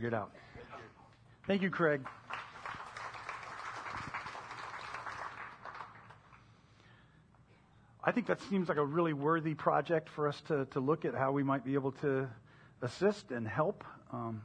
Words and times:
figure 0.00 0.16
it 0.16 0.18
out. 0.18 0.30
Thank 1.46 1.60
you, 1.60 1.68
Craig. 1.68 2.00
I 8.02 8.10
think 8.10 8.26
that 8.28 8.40
seems 8.48 8.70
like 8.70 8.78
a 8.78 8.84
really 8.84 9.12
worthy 9.12 9.52
project 9.52 10.08
for 10.08 10.26
us 10.26 10.40
to, 10.48 10.64
to 10.70 10.80
look 10.80 11.04
at 11.04 11.14
how 11.14 11.32
we 11.32 11.42
might 11.42 11.66
be 11.66 11.74
able 11.74 11.92
to 11.92 12.26
assist 12.80 13.30
and 13.30 13.46
help 13.46 13.84
um, 14.10 14.40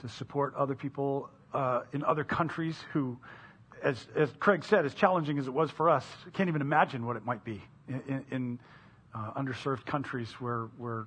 to 0.00 0.08
support 0.08 0.54
other 0.54 0.76
people 0.76 1.30
uh, 1.52 1.80
in 1.92 2.04
other 2.04 2.22
countries 2.22 2.76
who, 2.92 3.18
as, 3.82 4.06
as 4.14 4.30
Craig 4.38 4.62
said, 4.62 4.86
as 4.86 4.94
challenging 4.94 5.36
as 5.40 5.48
it 5.48 5.52
was 5.52 5.72
for 5.72 5.90
us, 5.90 6.06
can't 6.32 6.48
even 6.48 6.62
imagine 6.62 7.04
what 7.04 7.16
it 7.16 7.24
might 7.24 7.42
be 7.42 7.60
in, 7.88 8.00
in, 8.06 8.24
in 8.30 8.58
uh, 9.16 9.32
underserved 9.32 9.84
countries 9.84 10.30
where, 10.38 10.68
where, 10.78 11.06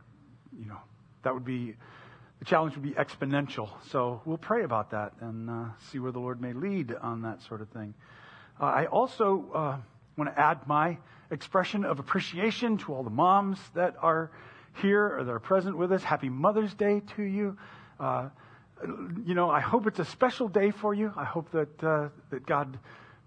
you 0.59 0.65
know, 0.65 0.79
that 1.23 1.33
would 1.33 1.45
be, 1.45 1.75
the 2.41 2.45
challenge 2.45 2.73
would 2.73 2.83
be 2.83 2.91
exponential. 2.91 3.69
So 3.91 4.19
we'll 4.25 4.39
pray 4.39 4.63
about 4.63 4.89
that 4.91 5.13
and 5.21 5.47
uh, 5.47 5.65
see 5.91 5.99
where 5.99 6.11
the 6.11 6.19
Lord 6.19 6.41
may 6.41 6.53
lead 6.53 6.91
on 6.99 7.21
that 7.21 7.43
sort 7.43 7.61
of 7.61 7.69
thing. 7.69 7.93
Uh, 8.59 8.65
I 8.65 8.85
also 8.87 9.45
uh, 9.53 9.77
want 10.17 10.33
to 10.35 10.41
add 10.41 10.67
my 10.67 10.97
expression 11.29 11.85
of 11.85 11.99
appreciation 11.99 12.79
to 12.79 12.95
all 12.95 13.03
the 13.03 13.11
moms 13.11 13.59
that 13.75 13.93
are 14.01 14.31
here 14.81 15.19
or 15.19 15.23
that 15.23 15.31
are 15.31 15.39
present 15.39 15.77
with 15.77 15.91
us. 15.91 16.01
Happy 16.01 16.29
Mother's 16.29 16.73
Day 16.73 17.03
to 17.15 17.21
you. 17.21 17.57
Uh, 17.99 18.29
you 19.23 19.35
know, 19.35 19.51
I 19.51 19.59
hope 19.59 19.85
it's 19.85 19.99
a 19.99 20.05
special 20.05 20.47
day 20.47 20.71
for 20.71 20.95
you. 20.95 21.13
I 21.15 21.25
hope 21.25 21.51
that 21.51 21.83
uh, 21.83 22.09
that 22.31 22.47
God 22.47 22.79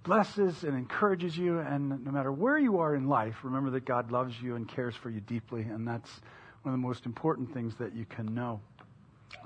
blesses 0.03 0.65
and 0.65 0.77
encourages 0.77 1.39
you, 1.39 1.61
and 1.61 2.05
no 2.05 2.11
matter 2.11 2.33
where 2.33 2.59
you 2.59 2.79
are 2.79 2.97
in 2.97 3.07
life, 3.07 3.37
remember 3.45 3.71
that 3.71 3.85
God 3.85 4.11
loves 4.11 4.35
you 4.43 4.57
and 4.57 4.69
cares 4.69 4.97
for 4.97 5.09
you 5.09 5.21
deeply, 5.21 5.63
and 5.63 5.87
that's 5.87 6.11
one 6.63 6.75
of 6.75 6.81
the 6.81 6.85
most 6.85 7.07
important 7.07 7.55
things 7.55 7.77
that 7.77 7.95
you 7.95 8.05
can 8.07 8.35
know. 8.35 8.61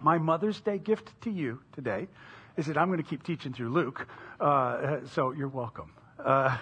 My 0.03 0.19
Mother's 0.19 0.61
Day 0.61 0.79
gift 0.79 1.11
to 1.23 1.31
you 1.31 1.61
today 1.75 2.09
is 2.57 2.67
that 2.67 2.77
I'm 2.77 2.89
going 2.89 3.03
to 3.03 3.09
keep 3.09 3.23
teaching 3.23 3.53
through 3.53 3.71
Luke, 3.71 4.07
uh, 4.41 4.99
so 5.13 5.33
you're 5.33 5.49
welcome. 5.49 5.93
Uh, 6.19 6.57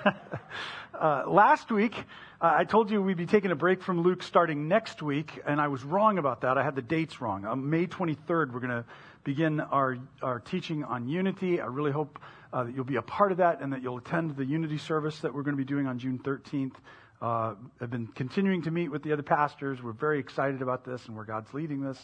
uh, 1.01 1.25
last 1.27 1.71
week, 1.71 1.95
uh, 2.41 2.53
I 2.59 2.65
told 2.65 2.91
you 2.91 3.03
we'd 3.03 3.17
be 3.17 3.27
taking 3.27 3.51
a 3.51 3.57
break 3.57 3.83
from 3.83 4.03
Luke 4.03 4.23
starting 4.23 4.69
next 4.69 5.03
week, 5.03 5.41
and 5.47 5.61
I 5.61 5.69
was 5.69 5.83
wrong 5.83 6.19
about 6.19 6.43
that. 6.43 6.59
I 6.59 6.63
had 6.63 6.75
the 6.75 6.83
dates 6.83 7.21
wrong. 7.21 7.45
On 7.47 7.71
May 7.71 7.87
23rd, 7.87 8.53
we're 8.53 8.61
going 8.61 8.69
to 8.69 8.85
begin 9.25 9.61
our, 9.61 9.99
our 10.23 10.41
teaching 10.41 10.85
on 10.85 11.09
unity. 11.09 11.61
I 11.61 11.67
really 11.67 11.93
hope 11.93 12.19
uh, 12.53 12.65
that 12.65 12.75
you'll 12.75 12.85
be 12.85 12.97
a 12.97 13.03
part 13.03 13.33
of 13.33 13.39
that 13.39 13.61
and 13.61 13.73
that 13.73 13.83
you'll 13.83 13.99
attend 13.99 14.37
the 14.37 14.45
unity 14.45 14.79
service 14.79 15.19
that 15.21 15.35
we're 15.35 15.43
going 15.43 15.57
to 15.57 15.63
be 15.63 15.65
doing 15.65 15.87
on 15.87 15.99
June 15.99 16.19
13th. 16.19 16.75
Uh, 17.21 17.55
I've 17.81 17.91
been 17.91 18.09
continuing 18.09 18.63
to 18.63 18.71
meet 18.71 18.89
with 18.89 19.03
the 19.03 19.13
other 19.13 19.23
pastors. 19.23 19.83
We're 19.83 19.93
very 19.93 20.19
excited 20.19 20.61
about 20.61 20.85
this 20.85 21.07
and 21.07 21.17
where 21.17 21.25
God's 21.25 21.53
leading 21.55 21.81
this. 21.81 21.99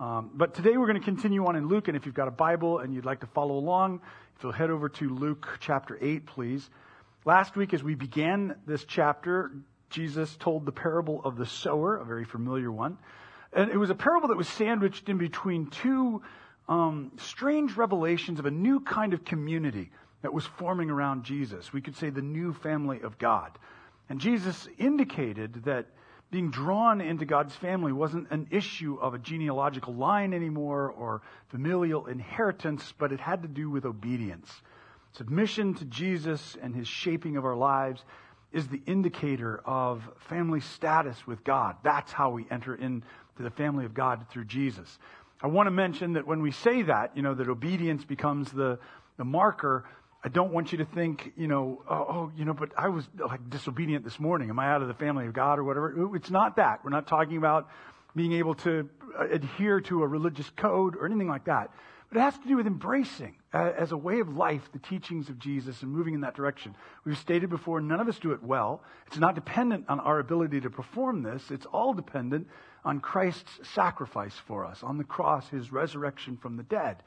Um, 0.00 0.30
but 0.34 0.54
today 0.54 0.76
we're 0.76 0.88
going 0.88 0.98
to 0.98 1.04
continue 1.04 1.46
on 1.46 1.54
in 1.54 1.68
Luke, 1.68 1.86
and 1.86 1.96
if 1.96 2.04
you've 2.04 2.16
got 2.16 2.26
a 2.26 2.32
Bible 2.32 2.80
and 2.80 2.92
you'd 2.92 3.04
like 3.04 3.20
to 3.20 3.28
follow 3.28 3.56
along, 3.56 4.00
if 4.36 4.42
you'll 4.42 4.50
head 4.50 4.70
over 4.70 4.88
to 4.88 5.08
Luke 5.08 5.58
chapter 5.60 5.96
8, 6.00 6.26
please. 6.26 6.68
Last 7.24 7.54
week, 7.54 7.72
as 7.72 7.82
we 7.82 7.94
began 7.94 8.56
this 8.66 8.84
chapter, 8.84 9.52
Jesus 9.90 10.36
told 10.36 10.66
the 10.66 10.72
parable 10.72 11.20
of 11.24 11.36
the 11.36 11.46
sower, 11.46 11.96
a 11.96 12.04
very 12.04 12.24
familiar 12.24 12.72
one. 12.72 12.98
And 13.52 13.70
it 13.70 13.76
was 13.76 13.90
a 13.90 13.94
parable 13.94 14.28
that 14.28 14.36
was 14.36 14.48
sandwiched 14.48 15.08
in 15.08 15.16
between 15.16 15.68
two 15.68 16.22
um, 16.68 17.12
strange 17.18 17.76
revelations 17.76 18.40
of 18.40 18.46
a 18.46 18.50
new 18.50 18.80
kind 18.80 19.14
of 19.14 19.24
community 19.24 19.90
that 20.22 20.32
was 20.32 20.44
forming 20.44 20.90
around 20.90 21.22
Jesus. 21.22 21.72
We 21.72 21.80
could 21.80 21.96
say 21.96 22.10
the 22.10 22.20
new 22.20 22.52
family 22.52 23.00
of 23.02 23.16
God. 23.18 23.56
And 24.08 24.20
Jesus 24.20 24.68
indicated 24.76 25.64
that 25.64 25.86
being 26.34 26.50
drawn 26.50 27.00
into 27.00 27.24
God's 27.24 27.54
family 27.54 27.92
wasn't 27.92 28.28
an 28.32 28.48
issue 28.50 28.98
of 29.00 29.14
a 29.14 29.18
genealogical 29.20 29.94
line 29.94 30.34
anymore 30.34 30.90
or 30.90 31.22
familial 31.50 32.06
inheritance, 32.06 32.92
but 32.98 33.12
it 33.12 33.20
had 33.20 33.42
to 33.42 33.48
do 33.48 33.70
with 33.70 33.84
obedience. 33.84 34.50
Submission 35.12 35.74
to 35.74 35.84
Jesus 35.84 36.56
and 36.60 36.74
his 36.74 36.88
shaping 36.88 37.36
of 37.36 37.44
our 37.44 37.54
lives 37.54 38.02
is 38.52 38.66
the 38.66 38.82
indicator 38.84 39.62
of 39.64 40.02
family 40.28 40.58
status 40.58 41.24
with 41.24 41.44
God. 41.44 41.76
That's 41.84 42.10
how 42.10 42.30
we 42.30 42.46
enter 42.50 42.74
into 42.74 43.06
the 43.38 43.50
family 43.50 43.84
of 43.84 43.94
God 43.94 44.26
through 44.28 44.46
Jesus. 44.46 44.98
I 45.40 45.46
want 45.46 45.68
to 45.68 45.70
mention 45.70 46.14
that 46.14 46.26
when 46.26 46.42
we 46.42 46.50
say 46.50 46.82
that, 46.82 47.16
you 47.16 47.22
know, 47.22 47.34
that 47.34 47.48
obedience 47.48 48.04
becomes 48.04 48.50
the, 48.50 48.80
the 49.18 49.24
marker, 49.24 49.84
I 50.24 50.30
don't 50.30 50.52
want 50.52 50.72
you 50.72 50.78
to 50.78 50.86
think, 50.86 51.34
you 51.36 51.46
know, 51.46 51.82
oh, 51.88 51.94
oh, 51.94 52.32
you 52.34 52.46
know, 52.46 52.54
but 52.54 52.70
I 52.78 52.88
was 52.88 53.06
like 53.18 53.50
disobedient 53.50 54.04
this 54.04 54.18
morning. 54.18 54.48
Am 54.48 54.58
I 54.58 54.72
out 54.72 54.80
of 54.80 54.88
the 54.88 54.94
family 54.94 55.26
of 55.26 55.34
God 55.34 55.58
or 55.58 55.64
whatever? 55.64 56.16
It's 56.16 56.30
not 56.30 56.56
that. 56.56 56.82
We're 56.82 56.90
not 56.90 57.06
talking 57.06 57.36
about 57.36 57.68
being 58.16 58.32
able 58.32 58.54
to 58.54 58.88
adhere 59.18 59.82
to 59.82 60.02
a 60.02 60.06
religious 60.06 60.48
code 60.56 60.96
or 60.96 61.04
anything 61.04 61.28
like 61.28 61.44
that. 61.44 61.70
But 62.08 62.18
it 62.18 62.22
has 62.22 62.38
to 62.38 62.48
do 62.48 62.56
with 62.56 62.66
embracing 62.66 63.36
uh, 63.52 63.72
as 63.76 63.92
a 63.92 63.98
way 63.98 64.20
of 64.20 64.34
life 64.34 64.62
the 64.72 64.78
teachings 64.78 65.28
of 65.28 65.38
Jesus 65.38 65.82
and 65.82 65.90
moving 65.90 66.14
in 66.14 66.22
that 66.22 66.34
direction. 66.34 66.74
We've 67.04 67.18
stated 67.18 67.50
before, 67.50 67.82
none 67.82 68.00
of 68.00 68.08
us 68.08 68.18
do 68.18 68.32
it 68.32 68.42
well. 68.42 68.82
It's 69.08 69.18
not 69.18 69.34
dependent 69.34 69.86
on 69.90 70.00
our 70.00 70.20
ability 70.20 70.62
to 70.62 70.70
perform 70.70 71.22
this. 71.22 71.50
It's 71.50 71.66
all 71.66 71.92
dependent 71.92 72.48
on 72.82 73.00
Christ's 73.00 73.68
sacrifice 73.74 74.34
for 74.46 74.64
us, 74.64 74.82
on 74.82 74.96
the 74.96 75.04
cross, 75.04 75.48
his 75.50 75.70
resurrection 75.70 76.38
from 76.38 76.56
the 76.56 76.62
dead. 76.62 77.02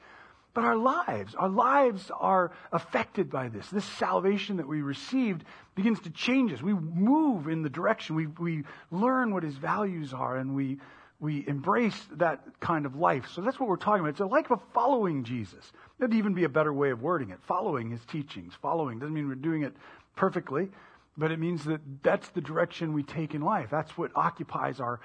But 0.57 0.65
our 0.65 0.75
lives, 0.75 1.35
our 1.35 1.49
lives 1.49 2.09
are 2.19 2.51
affected 2.71 3.29
by 3.29 3.47
this. 3.47 3.69
This 3.69 3.85
salvation 3.85 4.57
that 4.57 4.67
we 4.67 4.81
received 4.81 5.43
begins 5.75 5.99
to 5.99 6.09
change 6.09 6.51
us. 6.51 6.63
We 6.63 6.73
move 6.73 7.47
in 7.47 7.61
the 7.61 7.69
direction. 7.69 8.15
We, 8.15 8.25
we 8.25 8.63
learn 8.89 9.35
what 9.35 9.43
his 9.43 9.55
values 9.55 10.13
are 10.13 10.35
and 10.35 10.55
we 10.55 10.79
we 11.19 11.47
embrace 11.47 12.07
that 12.13 12.41
kind 12.59 12.87
of 12.87 12.95
life. 12.95 13.27
So 13.35 13.41
that's 13.41 13.59
what 13.59 13.69
we're 13.69 13.75
talking 13.75 13.99
about. 13.99 14.09
It's 14.09 14.19
a 14.19 14.25
life 14.25 14.49
of 14.49 14.59
following 14.73 15.23
Jesus. 15.23 15.71
That'd 15.99 16.15
even 16.15 16.33
be 16.33 16.45
a 16.45 16.49
better 16.49 16.73
way 16.73 16.89
of 16.89 17.03
wording 17.03 17.29
it. 17.29 17.37
Following 17.43 17.91
his 17.91 18.03
teachings. 18.05 18.55
Following 18.59 18.97
doesn't 18.97 19.13
mean 19.13 19.27
we're 19.27 19.35
doing 19.35 19.61
it 19.61 19.75
perfectly, 20.15 20.69
but 21.17 21.31
it 21.31 21.37
means 21.37 21.65
that 21.65 21.81
that's 22.01 22.29
the 22.29 22.41
direction 22.41 22.93
we 22.93 23.03
take 23.03 23.35
in 23.35 23.41
life. 23.41 23.69
That's 23.69 23.95
what 23.95 24.09
occupies 24.15 24.79
our 24.79 25.01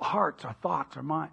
hearts, 0.00 0.46
our 0.46 0.54
thoughts, 0.62 0.96
our 0.96 1.02
mind. 1.02 1.30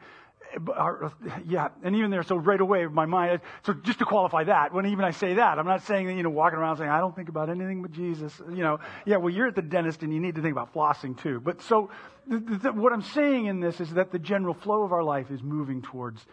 Our, 0.75 1.05
uh, 1.05 1.09
yeah, 1.47 1.69
and 1.83 1.95
even 1.95 2.11
there, 2.11 2.23
so 2.23 2.35
right 2.35 2.59
away, 2.59 2.85
my 2.85 3.05
mind, 3.05 3.41
so 3.65 3.73
just 3.73 3.99
to 3.99 4.05
qualify 4.05 4.43
that, 4.45 4.73
when 4.73 4.85
even 4.85 5.05
I 5.05 5.11
say 5.11 5.35
that, 5.35 5.57
I'm 5.57 5.65
not 5.65 5.83
saying 5.83 6.07
that, 6.07 6.13
you 6.13 6.23
know, 6.23 6.29
walking 6.29 6.59
around 6.59 6.77
saying, 6.77 6.89
I 6.89 6.99
don't 6.99 7.15
think 7.15 7.29
about 7.29 7.49
anything 7.49 7.81
but 7.81 7.91
Jesus, 7.91 8.33
you 8.49 8.63
know, 8.63 8.79
yeah, 9.05 9.17
well, 9.17 9.33
you're 9.33 9.47
at 9.47 9.55
the 9.55 9.61
dentist 9.61 10.03
and 10.03 10.13
you 10.13 10.19
need 10.19 10.35
to 10.35 10.41
think 10.41 10.51
about 10.51 10.73
flossing 10.73 11.17
too. 11.17 11.39
But 11.39 11.61
so, 11.61 11.89
what 12.27 12.93
I'm 12.93 13.01
saying 13.01 13.45
in 13.45 13.59
this 13.59 13.79
is 13.79 13.91
that 13.93 14.11
the 14.11 14.19
general 14.19 14.53
flow 14.53 14.83
of 14.83 14.91
our 14.91 15.03
life 15.03 15.31
is 15.31 15.41
moving 15.41 15.81
towards 15.81 16.25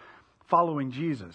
following 0.48 0.90
Jesus. 0.90 1.34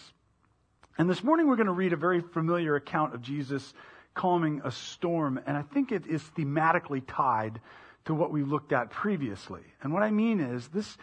And 0.98 1.10
this 1.10 1.24
morning 1.24 1.48
we're 1.48 1.56
going 1.56 1.68
to 1.68 1.74
read 1.74 1.94
a 1.94 1.98
very 1.98 2.22
familiar 2.22 2.76
account 2.76 3.16
of 3.16 3.22
Jesus 3.22 3.74
calming 4.14 4.62
a 4.64 4.72
storm, 4.72 5.40
and 5.48 5.58
I 5.58 5.64
think 5.64 5.92
it 5.92 6.06
is 6.06 6.22
thematically 6.38 7.02
tied 7.08 7.60
to 8.06 8.14
what 8.14 8.32
we 8.32 8.44
looked 8.44 8.74
at 8.74 8.90
previously. 8.90 9.62
And 9.82 9.94
what 9.94 10.04
I 10.04 10.12
mean 10.12 10.40
is 10.40 10.68
this 10.68 10.98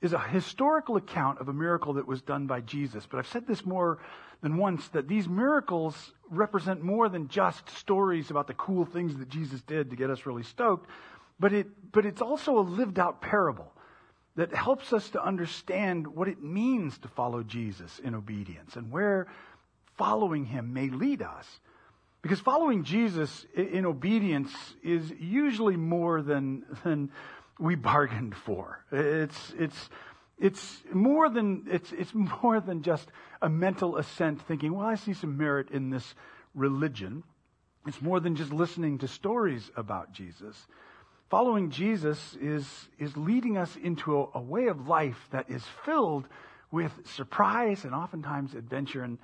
is 0.00 0.12
a 0.12 0.18
historical 0.18 0.96
account 0.96 1.40
of 1.40 1.48
a 1.48 1.52
miracle 1.52 1.94
that 1.94 2.06
was 2.06 2.22
done 2.22 2.46
by 2.46 2.60
Jesus. 2.60 3.06
But 3.06 3.18
I've 3.18 3.26
said 3.28 3.46
this 3.46 3.66
more 3.66 3.98
than 4.42 4.56
once 4.56 4.86
that 4.88 5.08
these 5.08 5.28
miracles 5.28 6.12
represent 6.30 6.82
more 6.82 7.08
than 7.08 7.28
just 7.28 7.68
stories 7.70 8.30
about 8.30 8.46
the 8.46 8.54
cool 8.54 8.84
things 8.84 9.16
that 9.18 9.28
Jesus 9.28 9.60
did 9.62 9.90
to 9.90 9.96
get 9.96 10.10
us 10.10 10.26
really 10.26 10.44
stoked, 10.44 10.88
but 11.40 11.52
it 11.52 11.66
but 11.90 12.06
it's 12.06 12.22
also 12.22 12.58
a 12.58 12.60
lived 12.60 12.98
out 12.98 13.20
parable 13.20 13.72
that 14.36 14.54
helps 14.54 14.92
us 14.92 15.10
to 15.10 15.24
understand 15.24 16.06
what 16.06 16.28
it 16.28 16.40
means 16.40 16.96
to 16.98 17.08
follow 17.08 17.42
Jesus 17.42 17.98
in 17.98 18.14
obedience 18.14 18.76
and 18.76 18.92
where 18.92 19.26
following 19.96 20.44
him 20.44 20.72
may 20.72 20.88
lead 20.88 21.22
us. 21.22 21.46
Because 22.22 22.38
following 22.38 22.84
Jesus 22.84 23.46
in 23.56 23.84
obedience 23.84 24.52
is 24.82 25.10
usually 25.18 25.76
more 25.76 26.22
than, 26.22 26.64
than 26.84 27.10
we 27.58 27.74
bargained 27.74 28.36
for. 28.36 28.84
It's, 28.92 29.52
it's, 29.58 29.90
it's 30.38 30.82
more 30.92 31.28
than, 31.28 31.66
it's, 31.70 31.92
it's 31.92 32.14
more 32.14 32.60
than 32.60 32.82
just 32.82 33.08
a 33.42 33.48
mental 33.48 33.96
assent 33.96 34.40
thinking, 34.46 34.74
well, 34.74 34.86
I 34.86 34.94
see 34.94 35.14
some 35.14 35.36
merit 35.36 35.70
in 35.70 35.90
this 35.90 36.14
religion. 36.54 37.24
It's 37.86 38.00
more 38.00 38.20
than 38.20 38.36
just 38.36 38.52
listening 38.52 38.98
to 38.98 39.08
stories 39.08 39.70
about 39.76 40.12
Jesus. 40.12 40.66
Following 41.30 41.70
Jesus 41.70 42.36
is, 42.40 42.88
is 42.98 43.16
leading 43.16 43.56
us 43.56 43.76
into 43.76 44.18
a, 44.18 44.28
a 44.34 44.40
way 44.40 44.68
of 44.68 44.88
life 44.88 45.28
that 45.30 45.50
is 45.50 45.62
filled 45.84 46.26
with 46.70 46.92
surprise 47.04 47.84
and 47.84 47.94
oftentimes 47.94 48.54
adventure. 48.54 49.02
And 49.02 49.18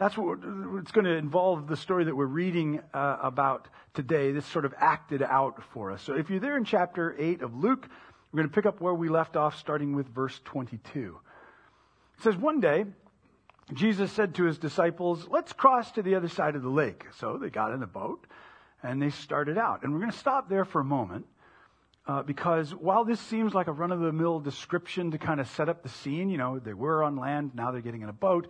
that's 0.00 0.16
what 0.16 0.38
it's 0.78 0.92
going 0.92 1.04
to 1.04 1.14
involve 1.14 1.66
the 1.66 1.76
story 1.76 2.04
that 2.04 2.16
we're 2.16 2.24
reading 2.24 2.80
uh, 2.94 3.18
about 3.22 3.68
today. 3.92 4.32
This 4.32 4.46
sort 4.46 4.64
of 4.64 4.72
acted 4.78 5.22
out 5.22 5.62
for 5.74 5.92
us. 5.92 6.00
So 6.00 6.14
if 6.14 6.30
you're 6.30 6.40
there 6.40 6.56
in 6.56 6.64
chapter 6.64 7.14
8 7.18 7.42
of 7.42 7.54
Luke, 7.54 7.86
we're 8.32 8.38
going 8.38 8.48
to 8.48 8.54
pick 8.54 8.64
up 8.64 8.80
where 8.80 8.94
we 8.94 9.10
left 9.10 9.36
off, 9.36 9.58
starting 9.58 9.94
with 9.94 10.08
verse 10.08 10.40
22. 10.46 11.18
It 12.16 12.22
says, 12.22 12.34
One 12.34 12.60
day, 12.60 12.86
Jesus 13.74 14.10
said 14.10 14.36
to 14.36 14.44
his 14.44 14.56
disciples, 14.56 15.26
Let's 15.28 15.52
cross 15.52 15.92
to 15.92 16.02
the 16.02 16.14
other 16.14 16.28
side 16.28 16.56
of 16.56 16.62
the 16.62 16.70
lake. 16.70 17.04
So 17.18 17.36
they 17.36 17.50
got 17.50 17.74
in 17.74 17.80
the 17.80 17.86
boat 17.86 18.26
and 18.82 19.02
they 19.02 19.10
started 19.10 19.58
out. 19.58 19.82
And 19.82 19.92
we're 19.92 20.00
going 20.00 20.12
to 20.12 20.18
stop 20.18 20.48
there 20.48 20.64
for 20.64 20.80
a 20.80 20.84
moment 20.84 21.26
uh, 22.06 22.22
because 22.22 22.74
while 22.74 23.04
this 23.04 23.20
seems 23.20 23.52
like 23.52 23.66
a 23.66 23.72
run 23.72 23.92
of 23.92 24.00
the 24.00 24.12
mill 24.12 24.40
description 24.40 25.10
to 25.10 25.18
kind 25.18 25.40
of 25.40 25.48
set 25.50 25.68
up 25.68 25.82
the 25.82 25.90
scene, 25.90 26.30
you 26.30 26.38
know, 26.38 26.58
they 26.58 26.72
were 26.72 27.04
on 27.04 27.16
land, 27.16 27.50
now 27.54 27.70
they're 27.70 27.82
getting 27.82 28.00
in 28.00 28.08
a 28.08 28.14
boat, 28.14 28.48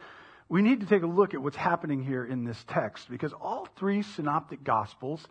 we 0.51 0.63
need 0.63 0.81
to 0.81 0.87
take 0.87 1.03
a 1.03 1.07
look 1.07 1.33
at 1.33 1.41
what's 1.41 1.57
happening 1.57 2.03
here 2.03 2.25
in 2.25 2.45
this 2.45 2.63
text 2.67 3.09
because 3.09 3.33
all 3.33 3.69
three 3.77 4.03
synoptic 4.03 4.65
gospels 4.65 5.25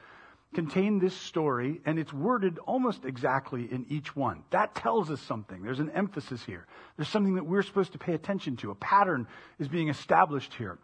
contain 0.55 0.97
this 0.97 1.13
story 1.13 1.81
and 1.85 1.99
it's 1.99 2.13
worded 2.13 2.57
almost 2.59 3.03
exactly 3.03 3.67
in 3.69 3.85
each 3.89 4.15
one. 4.15 4.43
That 4.51 4.73
tells 4.73 5.11
us 5.11 5.21
something. 5.21 5.61
There's 5.61 5.81
an 5.81 5.91
emphasis 5.91 6.43
here. 6.45 6.65
There's 6.95 7.09
something 7.09 7.35
that 7.35 7.45
we're 7.45 7.63
supposed 7.63 7.91
to 7.91 7.97
pay 7.97 8.13
attention 8.13 8.55
to. 8.57 8.71
A 8.71 8.75
pattern 8.75 9.27
is 9.59 9.67
being 9.67 9.89
established 9.89 10.53
here. 10.53 10.79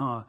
Uh, 0.00 0.22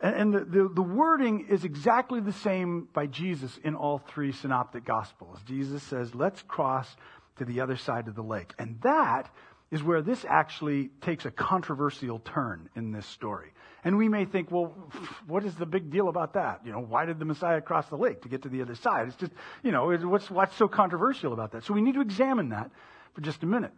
and 0.00 0.32
the, 0.32 0.40
the, 0.40 0.70
the, 0.72 0.82
wording 0.82 1.46
is 1.48 1.64
exactly 1.64 2.20
the 2.20 2.32
same 2.32 2.88
by 2.92 3.06
Jesus 3.06 3.58
in 3.64 3.74
all 3.74 3.98
three 3.98 4.30
synoptic 4.30 4.84
gospels. 4.84 5.38
Jesus 5.46 5.82
says, 5.82 6.14
let's 6.14 6.42
cross 6.42 6.96
to 7.38 7.44
the 7.44 7.60
other 7.60 7.76
side 7.76 8.06
of 8.06 8.14
the 8.14 8.22
lake. 8.22 8.52
And 8.58 8.80
that 8.82 9.30
is 9.72 9.82
where 9.82 10.02
this 10.02 10.24
actually 10.28 10.90
takes 11.00 11.24
a 11.24 11.30
controversial 11.30 12.20
turn 12.20 12.68
in 12.76 12.92
this 12.92 13.06
story. 13.06 13.48
And 13.84 13.96
we 13.96 14.08
may 14.08 14.26
think, 14.26 14.50
well, 14.50 14.66
what 15.26 15.44
is 15.44 15.54
the 15.56 15.66
big 15.66 15.90
deal 15.90 16.08
about 16.08 16.34
that? 16.34 16.60
You 16.64 16.72
know, 16.72 16.80
why 16.80 17.06
did 17.06 17.18
the 17.18 17.24
Messiah 17.24 17.60
cross 17.60 17.88
the 17.88 17.96
lake 17.96 18.22
to 18.22 18.28
get 18.28 18.42
to 18.42 18.50
the 18.50 18.60
other 18.60 18.74
side? 18.76 19.08
It's 19.08 19.16
just, 19.16 19.32
you 19.64 19.72
know, 19.72 19.96
what's, 20.06 20.30
what's 20.30 20.54
so 20.56 20.68
controversial 20.68 21.32
about 21.32 21.52
that? 21.52 21.64
So 21.64 21.72
we 21.72 21.80
need 21.80 21.94
to 21.94 22.02
examine 22.02 22.50
that 22.50 22.70
for 23.14 23.22
just 23.22 23.42
a 23.42 23.46
minute. 23.46 23.72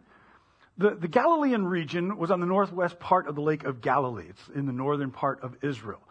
The, 0.77 0.93
the 0.93 1.07
Galilean 1.07 1.65
region 1.65 2.17
was 2.17 2.29
on 2.29 2.41
the 2.41 2.45
northwest 2.45 2.99
part 2.99 3.27
of 3.27 3.35
the 3.35 3.41
Lake 3.41 3.63
of 3.63 3.79
Galilee. 3.79 4.25
It's 4.29 4.49
in 4.53 4.65
the 4.65 4.73
northern 4.73 5.09
part 5.09 5.41
of 5.41 5.55
Israel. 5.63 6.01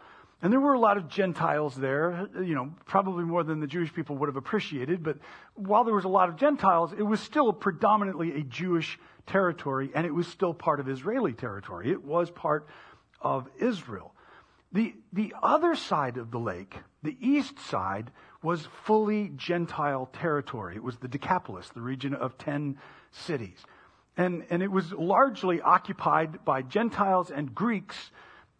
And 0.41 0.51
there 0.51 0.59
were 0.59 0.73
a 0.73 0.79
lot 0.79 0.97
of 0.97 1.07
Gentiles 1.07 1.75
there, 1.75 2.27
you 2.35 2.55
know, 2.55 2.71
probably 2.85 3.23
more 3.23 3.43
than 3.43 3.59
the 3.59 3.67
Jewish 3.67 3.93
people 3.93 4.17
would 4.17 4.27
have 4.27 4.35
appreciated. 4.35 5.03
But 5.03 5.17
while 5.53 5.83
there 5.83 5.93
was 5.93 6.05
a 6.05 6.09
lot 6.09 6.29
of 6.29 6.35
Gentiles, 6.35 6.91
it 6.91 7.03
was 7.03 7.19
still 7.19 7.53
predominantly 7.53 8.33
a 8.33 8.41
Jewish 8.41 8.99
territory, 9.27 9.91
and 9.95 10.05
it 10.05 10.13
was 10.13 10.27
still 10.27 10.53
part 10.53 10.79
of 10.79 10.87
Israeli 10.87 11.33
territory. 11.33 11.91
It 11.91 12.03
was 12.03 12.29
part 12.29 12.67
of 13.21 13.47
Israel. 13.59 14.13
The, 14.71 14.93
the 15.13 15.33
other 15.41 15.75
side 15.75 16.17
of 16.17 16.31
the 16.31 16.39
lake, 16.39 16.75
the 17.01 17.17
east 17.19 17.59
side, 17.59 18.11
was 18.43 18.67
fully 18.83 19.31
Gentile 19.35 20.09
territory. 20.13 20.75
It 20.75 20.83
was 20.83 20.97
the 20.97 21.07
Decapolis, 21.07 21.69
the 21.69 21.81
region 21.81 22.13
of 22.13 22.37
ten 22.37 22.77
cities. 23.11 23.57
And, 24.17 24.43
and 24.49 24.61
it 24.61 24.71
was 24.71 24.91
largely 24.93 25.61
occupied 25.61 26.43
by 26.45 26.61
Gentiles 26.61 27.31
and 27.31 27.53
Greeks 27.53 28.11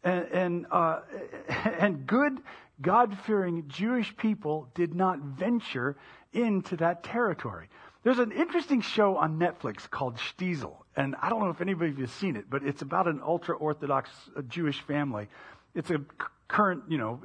and, 0.03 0.25
and, 0.31 0.65
uh, 0.71 1.01
and 1.79 2.05
good, 2.05 2.39
God 2.81 3.17
fearing 3.25 3.65
Jewish 3.67 4.15
people 4.17 4.69
did 4.75 4.93
not 4.93 5.19
venture 5.19 5.97
into 6.33 6.77
that 6.77 7.03
territory. 7.03 7.69
There's 8.05 8.19
an 8.19 8.31
interesting 8.33 8.81
show 8.81 9.17
on 9.17 9.39
Netflix 9.39 9.89
called 9.89 10.17
Shtisel, 10.17 10.75
and 10.95 11.15
I 11.23 11.29
don't 11.31 11.39
know 11.39 11.49
if 11.49 11.59
anybody 11.59 11.89
of 11.89 11.97
you 11.97 12.05
has 12.05 12.13
seen 12.13 12.35
it, 12.35 12.45
but 12.47 12.61
it's 12.63 12.83
about 12.83 13.07
an 13.07 13.19
ultra 13.25 13.57
Orthodox 13.57 14.11
uh, 14.37 14.43
Jewish 14.43 14.79
family. 14.81 15.27
It's 15.73 15.89
a 15.89 15.99
current, 16.47 16.83
you 16.87 16.99
know, 16.99 17.19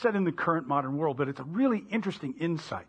set 0.00 0.16
in 0.16 0.24
the 0.24 0.32
current 0.32 0.66
modern 0.66 0.96
world, 0.96 1.18
but 1.18 1.28
it's 1.28 1.38
a 1.38 1.44
really 1.44 1.84
interesting 1.88 2.34
insight 2.40 2.86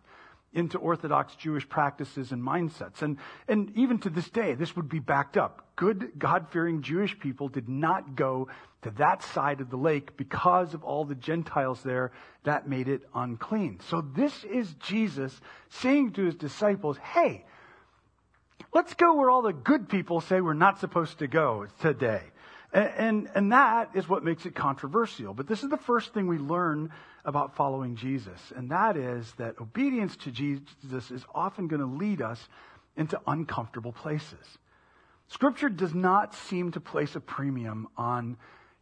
into 0.55 0.77
Orthodox 0.77 1.35
Jewish 1.35 1.67
practices 1.67 2.31
and 2.31 2.41
mindsets. 2.41 3.01
And, 3.01 3.17
and 3.47 3.71
even 3.75 3.99
to 3.99 4.09
this 4.09 4.29
day, 4.29 4.55
this 4.55 4.75
would 4.75 4.89
be 4.89 4.99
backed 4.99 5.37
up. 5.37 5.67
Good, 5.75 6.13
God 6.17 6.47
fearing 6.49 6.81
Jewish 6.81 7.19
people 7.19 7.49
did 7.49 7.67
not 7.67 8.15
go 8.15 8.47
to 8.83 8.91
that 8.91 9.21
side 9.21 9.59
of 9.59 9.69
the 9.69 9.77
lake 9.77 10.15
because 10.15 10.73
of 10.73 10.83
all 10.83 11.03
the 11.03 11.15
Gentiles 11.15 11.83
there 11.83 12.11
that 12.43 12.69
made 12.69 12.87
it 12.87 13.01
unclean. 13.13 13.79
So 13.89 14.01
this 14.15 14.45
is 14.45 14.73
Jesus 14.75 15.39
saying 15.69 16.13
to 16.13 16.23
his 16.23 16.35
disciples, 16.35 16.97
hey, 16.97 17.43
let's 18.73 18.93
go 18.93 19.15
where 19.15 19.29
all 19.29 19.41
the 19.41 19.53
good 19.53 19.89
people 19.89 20.21
say 20.21 20.39
we're 20.39 20.53
not 20.53 20.79
supposed 20.79 21.19
to 21.19 21.27
go 21.27 21.67
today. 21.81 22.21
And, 22.75 22.91
and, 22.97 23.29
and, 23.35 23.51
that 23.53 23.91
is 23.93 24.09
what 24.09 24.25
makes 24.25 24.45
it 24.45 24.53
controversial. 24.53 25.33
But 25.33 25.47
this 25.47 25.63
is 25.63 25.69
the 25.69 25.77
first 25.77 26.13
thing 26.13 26.27
we 26.27 26.37
learn 26.37 26.91
about 27.23 27.55
following 27.55 27.95
Jesus. 27.95 28.51
And 28.53 28.69
that 28.69 28.97
is 28.97 29.31
that 29.37 29.55
obedience 29.61 30.17
to 30.17 30.31
Jesus 30.31 31.09
is 31.09 31.25
often 31.33 31.69
going 31.69 31.79
to 31.79 31.87
lead 31.87 32.21
us 32.21 32.49
into 32.97 33.17
uncomfortable 33.27 33.93
places. 33.93 34.57
Scripture 35.29 35.69
does 35.69 35.93
not 35.93 36.35
seem 36.35 36.73
to 36.73 36.81
place 36.81 37.15
a 37.15 37.21
premium 37.21 37.87
on 37.97 38.35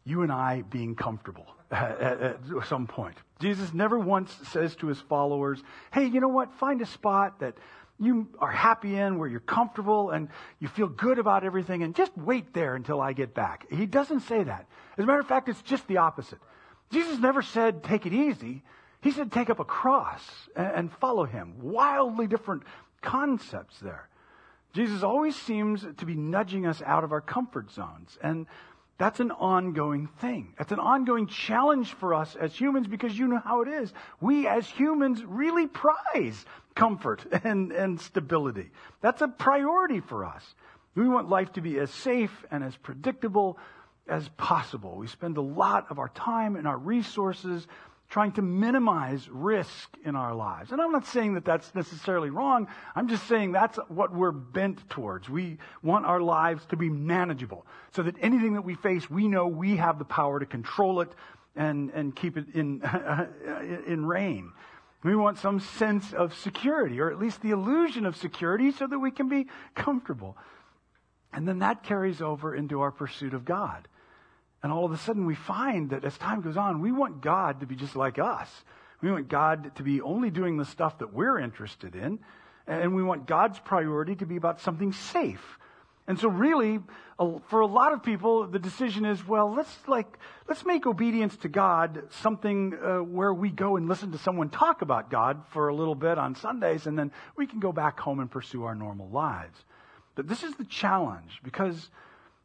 you 0.04 0.22
and 0.22 0.32
I 0.32 0.62
being 0.62 0.96
comfortable 0.96 1.46
at, 1.70 2.00
at, 2.00 2.22
at, 2.22 2.38
some 2.66 2.88
point. 2.88 3.16
Jesus 3.38 3.72
never 3.72 3.96
once 3.96 4.36
says 4.50 4.74
to 4.76 4.88
his 4.88 5.00
followers, 5.02 5.62
hey, 5.92 6.06
you 6.06 6.20
know 6.20 6.28
what? 6.28 6.52
Find 6.54 6.82
a 6.82 6.86
spot 6.86 7.38
that 7.38 7.54
you 8.00 8.28
are 8.38 8.50
happy 8.50 8.96
in, 8.96 9.18
where 9.18 9.28
you're 9.28 9.40
comfortable 9.40 10.10
and 10.10 10.28
you 10.58 10.68
feel 10.68 10.88
good 10.88 11.18
about 11.18 11.44
everything, 11.44 11.82
and 11.82 11.94
just 11.94 12.12
wait 12.16 12.52
there 12.52 12.74
until 12.74 13.00
I 13.00 13.12
get 13.12 13.34
back. 13.34 13.66
He 13.70 13.86
doesn't 13.86 14.20
say 14.20 14.42
that. 14.42 14.66
As 14.98 15.04
a 15.04 15.06
matter 15.06 15.20
of 15.20 15.28
fact, 15.28 15.48
it's 15.48 15.62
just 15.62 15.86
the 15.86 15.98
opposite. 15.98 16.40
Jesus 16.90 17.18
never 17.18 17.42
said, 17.42 17.82
take 17.84 18.06
it 18.06 18.12
easy. 18.12 18.62
He 19.00 19.10
said, 19.10 19.30
take 19.30 19.50
up 19.50 19.60
a 19.60 19.64
cross 19.64 20.22
and, 20.56 20.90
follow 21.00 21.24
him. 21.24 21.54
Wildly 21.60 22.26
different 22.26 22.62
concepts 23.00 23.78
there. 23.80 24.08
Jesus 24.72 25.02
always 25.02 25.36
seems 25.36 25.86
to 25.98 26.06
be 26.06 26.14
nudging 26.14 26.66
us 26.66 26.82
out 26.84 27.04
of 27.04 27.12
our 27.12 27.20
comfort 27.20 27.70
zones. 27.70 28.18
And 28.22 28.46
that's 28.98 29.20
an 29.20 29.30
ongoing 29.30 30.08
thing. 30.20 30.54
That's 30.56 30.72
an 30.72 30.78
ongoing 30.78 31.26
challenge 31.26 31.92
for 31.94 32.14
us 32.14 32.34
as 32.34 32.54
humans 32.54 32.86
because 32.86 33.16
you 33.18 33.28
know 33.28 33.42
how 33.44 33.62
it 33.62 33.68
is. 33.68 33.92
We 34.20 34.46
as 34.46 34.66
humans 34.66 35.22
really 35.24 35.66
prize 35.66 36.44
comfort 36.74 37.24
and, 37.44 37.72
and 37.72 38.00
stability. 38.00 38.70
That's 39.00 39.22
a 39.22 39.28
priority 39.28 40.00
for 40.00 40.24
us. 40.24 40.42
We 40.94 41.08
want 41.08 41.28
life 41.28 41.52
to 41.54 41.60
be 41.60 41.78
as 41.78 41.90
safe 41.90 42.44
and 42.50 42.62
as 42.62 42.76
predictable 42.76 43.58
as 44.06 44.28
possible. 44.36 44.96
We 44.96 45.06
spend 45.06 45.36
a 45.36 45.42
lot 45.42 45.86
of 45.90 45.98
our 45.98 46.10
time 46.10 46.56
and 46.56 46.68
our 46.68 46.78
resources 46.78 47.66
trying 48.10 48.32
to 48.32 48.42
minimize 48.42 49.28
risk 49.28 49.96
in 50.04 50.14
our 50.14 50.34
lives. 50.34 50.70
And 50.70 50.80
I'm 50.80 50.92
not 50.92 51.06
saying 51.06 51.34
that 51.34 51.44
that's 51.44 51.74
necessarily 51.74 52.30
wrong. 52.30 52.68
I'm 52.94 53.08
just 53.08 53.26
saying 53.26 53.52
that's 53.52 53.76
what 53.88 54.14
we're 54.14 54.30
bent 54.30 54.88
towards. 54.88 55.28
We 55.28 55.58
want 55.82 56.06
our 56.06 56.20
lives 56.20 56.64
to 56.66 56.76
be 56.76 56.88
manageable 56.90 57.66
so 57.92 58.02
that 58.02 58.14
anything 58.20 58.54
that 58.54 58.62
we 58.62 58.74
face, 58.74 59.08
we 59.10 59.26
know 59.26 59.48
we 59.48 59.76
have 59.76 59.98
the 59.98 60.04
power 60.04 60.38
to 60.38 60.46
control 60.46 61.00
it 61.00 61.10
and, 61.56 61.90
and 61.90 62.14
keep 62.14 62.36
it 62.36 62.54
in, 62.54 62.82
in 63.86 64.06
rein. 64.06 64.52
We 65.04 65.14
want 65.14 65.38
some 65.38 65.60
sense 65.60 66.12
of 66.14 66.34
security, 66.34 66.98
or 66.98 67.10
at 67.10 67.18
least 67.18 67.42
the 67.42 67.50
illusion 67.50 68.06
of 68.06 68.16
security, 68.16 68.72
so 68.72 68.86
that 68.86 68.98
we 68.98 69.10
can 69.10 69.28
be 69.28 69.46
comfortable. 69.74 70.36
And 71.32 71.46
then 71.46 71.58
that 71.58 71.82
carries 71.82 72.22
over 72.22 72.54
into 72.54 72.80
our 72.80 72.90
pursuit 72.90 73.34
of 73.34 73.44
God. 73.44 73.86
And 74.62 74.72
all 74.72 74.86
of 74.86 74.92
a 74.92 74.96
sudden 74.96 75.26
we 75.26 75.34
find 75.34 75.90
that 75.90 76.06
as 76.06 76.16
time 76.16 76.40
goes 76.40 76.56
on, 76.56 76.80
we 76.80 76.90
want 76.90 77.20
God 77.20 77.60
to 77.60 77.66
be 77.66 77.76
just 77.76 77.96
like 77.96 78.18
us. 78.18 78.48
We 79.02 79.12
want 79.12 79.28
God 79.28 79.76
to 79.76 79.82
be 79.82 80.00
only 80.00 80.30
doing 80.30 80.56
the 80.56 80.64
stuff 80.64 80.98
that 81.00 81.12
we're 81.12 81.38
interested 81.38 81.94
in. 81.94 82.18
And 82.66 82.94
we 82.94 83.02
want 83.02 83.26
God's 83.26 83.58
priority 83.58 84.16
to 84.16 84.26
be 84.26 84.36
about 84.36 84.62
something 84.62 84.92
safe. 84.92 85.58
And 86.06 86.18
so 86.18 86.28
really, 86.28 86.80
for 87.48 87.60
a 87.60 87.66
lot 87.66 87.92
of 87.92 88.02
people, 88.02 88.46
the 88.46 88.58
decision 88.58 89.04
is, 89.04 89.26
well, 89.26 89.52
let's 89.52 89.72
like, 89.86 90.18
let's 90.48 90.64
make 90.64 90.84
obedience 90.84 91.36
to 91.38 91.48
God 91.48 92.02
something 92.10 92.74
uh, 92.74 92.98
where 92.98 93.32
we 93.32 93.50
go 93.50 93.76
and 93.76 93.88
listen 93.88 94.12
to 94.12 94.18
someone 94.18 94.50
talk 94.50 94.82
about 94.82 95.10
God 95.10 95.42
for 95.52 95.68
a 95.68 95.74
little 95.74 95.94
bit 95.94 96.18
on 96.18 96.34
Sundays, 96.34 96.86
and 96.86 96.98
then 96.98 97.12
we 97.36 97.46
can 97.46 97.60
go 97.60 97.70
back 97.70 98.00
home 98.00 98.18
and 98.18 98.30
pursue 98.30 98.64
our 98.64 98.74
normal 98.74 99.08
lives. 99.08 99.56
But 100.16 100.28
this 100.28 100.42
is 100.42 100.54
the 100.56 100.64
challenge 100.64 101.40
because 101.44 101.90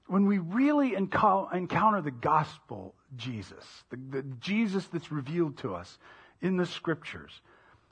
when 0.07 0.25
we 0.25 0.38
really 0.38 0.95
encounter 0.95 2.01
the 2.01 2.11
gospel 2.11 2.93
Jesus, 3.15 3.65
the, 3.89 3.97
the 4.09 4.21
Jesus 4.39 4.85
that's 4.88 5.11
revealed 5.11 5.57
to 5.59 5.73
us 5.75 5.97
in 6.41 6.57
the 6.57 6.65
scriptures, 6.65 7.41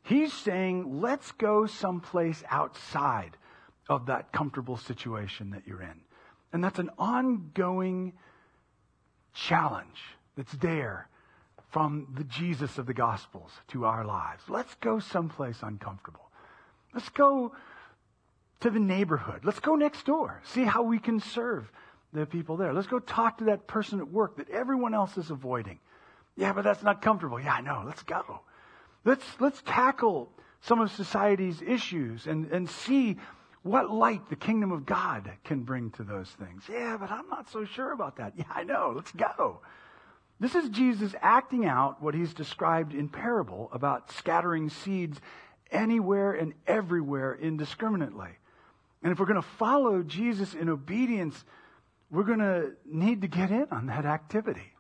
he's 0.04 0.34
saying, 0.34 1.02
let's 1.02 1.32
go 1.34 1.66
someplace 1.66 2.44
outside 2.50 3.36
of 3.90 4.08
that 4.08 4.32
comfortable 4.32 4.78
situation 4.78 5.52
that 5.52 5.64
you're 5.66 5.82
in. 5.82 6.02
And 6.54 6.64
that's 6.64 6.80
an 6.80 6.90
ongoing 6.98 8.14
challenge 9.34 10.00
that's 10.36 10.54
there 10.54 11.08
from 11.70 12.08
the 12.16 12.24
Jesus 12.24 12.78
of 12.78 12.86
the 12.86 12.94
Gospels 12.94 13.52
to 13.70 13.86
our 13.86 14.06
lives. 14.06 14.44
Let's 14.48 14.74
go 14.76 15.00
someplace 15.00 15.58
uncomfortable. 15.62 16.30
Let's 16.94 17.10
go 17.10 17.54
to 18.62 18.70
the 18.70 18.80
neighborhood. 18.80 19.42
Let's 19.44 19.60
go 19.60 19.76
next 19.76 20.06
door. 20.06 20.42
See 20.46 20.64
how 20.64 20.84
we 20.84 21.00
can 21.00 21.20
serve 21.20 21.72
the 22.14 22.26
people 22.26 22.58
there. 22.58 22.74
Let's 22.74 22.88
go 22.88 23.00
talk 23.00 23.40
to 23.40 23.46
that 23.46 23.68
person 23.68 24.00
at 24.00 24.10
work 24.10 24.38
that 24.38 24.50
everyone 24.50 24.94
else 24.94 25.18
is 25.18 25.30
avoiding. 25.30 25.80
Yeah, 26.36 26.54
but 26.54 26.64
that's 26.64 26.84
not 26.84 27.02
comfortable. 27.02 27.40
Yeah, 27.40 27.54
I 27.54 27.62
know. 27.62 27.84
Let's 27.86 28.04
go. 28.04 28.42
Let's, 29.04 29.26
let's 29.40 29.62
tackle 29.64 30.32
some 30.62 30.80
of 30.80 30.92
society's 30.92 31.62
issues 31.62 32.28
and, 32.28 32.52
and 32.52 32.70
see 32.70 33.18
what 33.68 33.92
light 33.92 34.30
the 34.30 34.36
kingdom 34.36 34.72
of 34.72 34.86
God 34.86 35.32
can 35.44 35.64
bring 35.64 35.92
to 35.92 36.04
those 36.04 36.30
things. 36.30 36.64
Yeah, 36.70 36.98
but 36.98 37.12
I'm 37.12 37.28
not 37.30 37.50
so 37.50 37.66
sure 37.66 37.92
about 37.92 38.18
that. 38.18 38.34
Yeah, 38.38 38.46
I 38.54 38.64
know. 38.64 38.94
Let's 38.96 39.12
go. 39.12 39.60
This 40.40 40.56
is 40.56 40.70
Jesus 40.70 41.16
acting 41.22 41.66
out 41.66 42.02
what 42.02 42.14
he's 42.14 42.34
described 42.34 42.94
in 42.94 43.10
parable 43.10 43.70
about 43.74 44.12
scattering 44.12 44.70
seeds 44.70 45.20
anywhere 45.72 46.34
and 46.34 46.54
everywhere 46.68 47.36
indiscriminately. 47.36 48.30
And 49.04 49.12
if 49.12 49.20
we're 49.20 49.26
going 49.26 49.42
to 49.42 49.48
follow 49.58 50.04
Jesus 50.04 50.54
in 50.54 50.70
obedience, 50.70 51.44
we're 52.12 52.24
going 52.24 52.40
to 52.40 52.74
need 52.86 53.22
to 53.22 53.28
get 53.28 53.52
in 53.52 53.68
on 53.72 53.88
that 53.88 54.06
activity. 54.06 54.74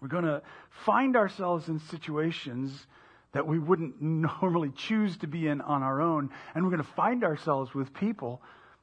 We're 0.00 0.08
going 0.08 0.24
to 0.24 0.42
find 0.70 1.16
ourselves 1.16 1.68
in 1.68 1.78
situations 1.78 2.86
that 3.34 3.46
we 3.46 3.58
wouldn't 3.58 4.00
normally 4.02 4.70
choose 4.74 5.18
to 5.18 5.26
be 5.26 5.46
in 5.46 5.60
on 5.60 5.82
our 5.82 6.00
own, 6.00 6.30
and 6.54 6.64
we're 6.64 6.70
going 6.70 6.82
to 6.82 6.92
find 6.92 7.22
ourselves 7.22 7.74
with 7.74 7.92
people 7.92 8.40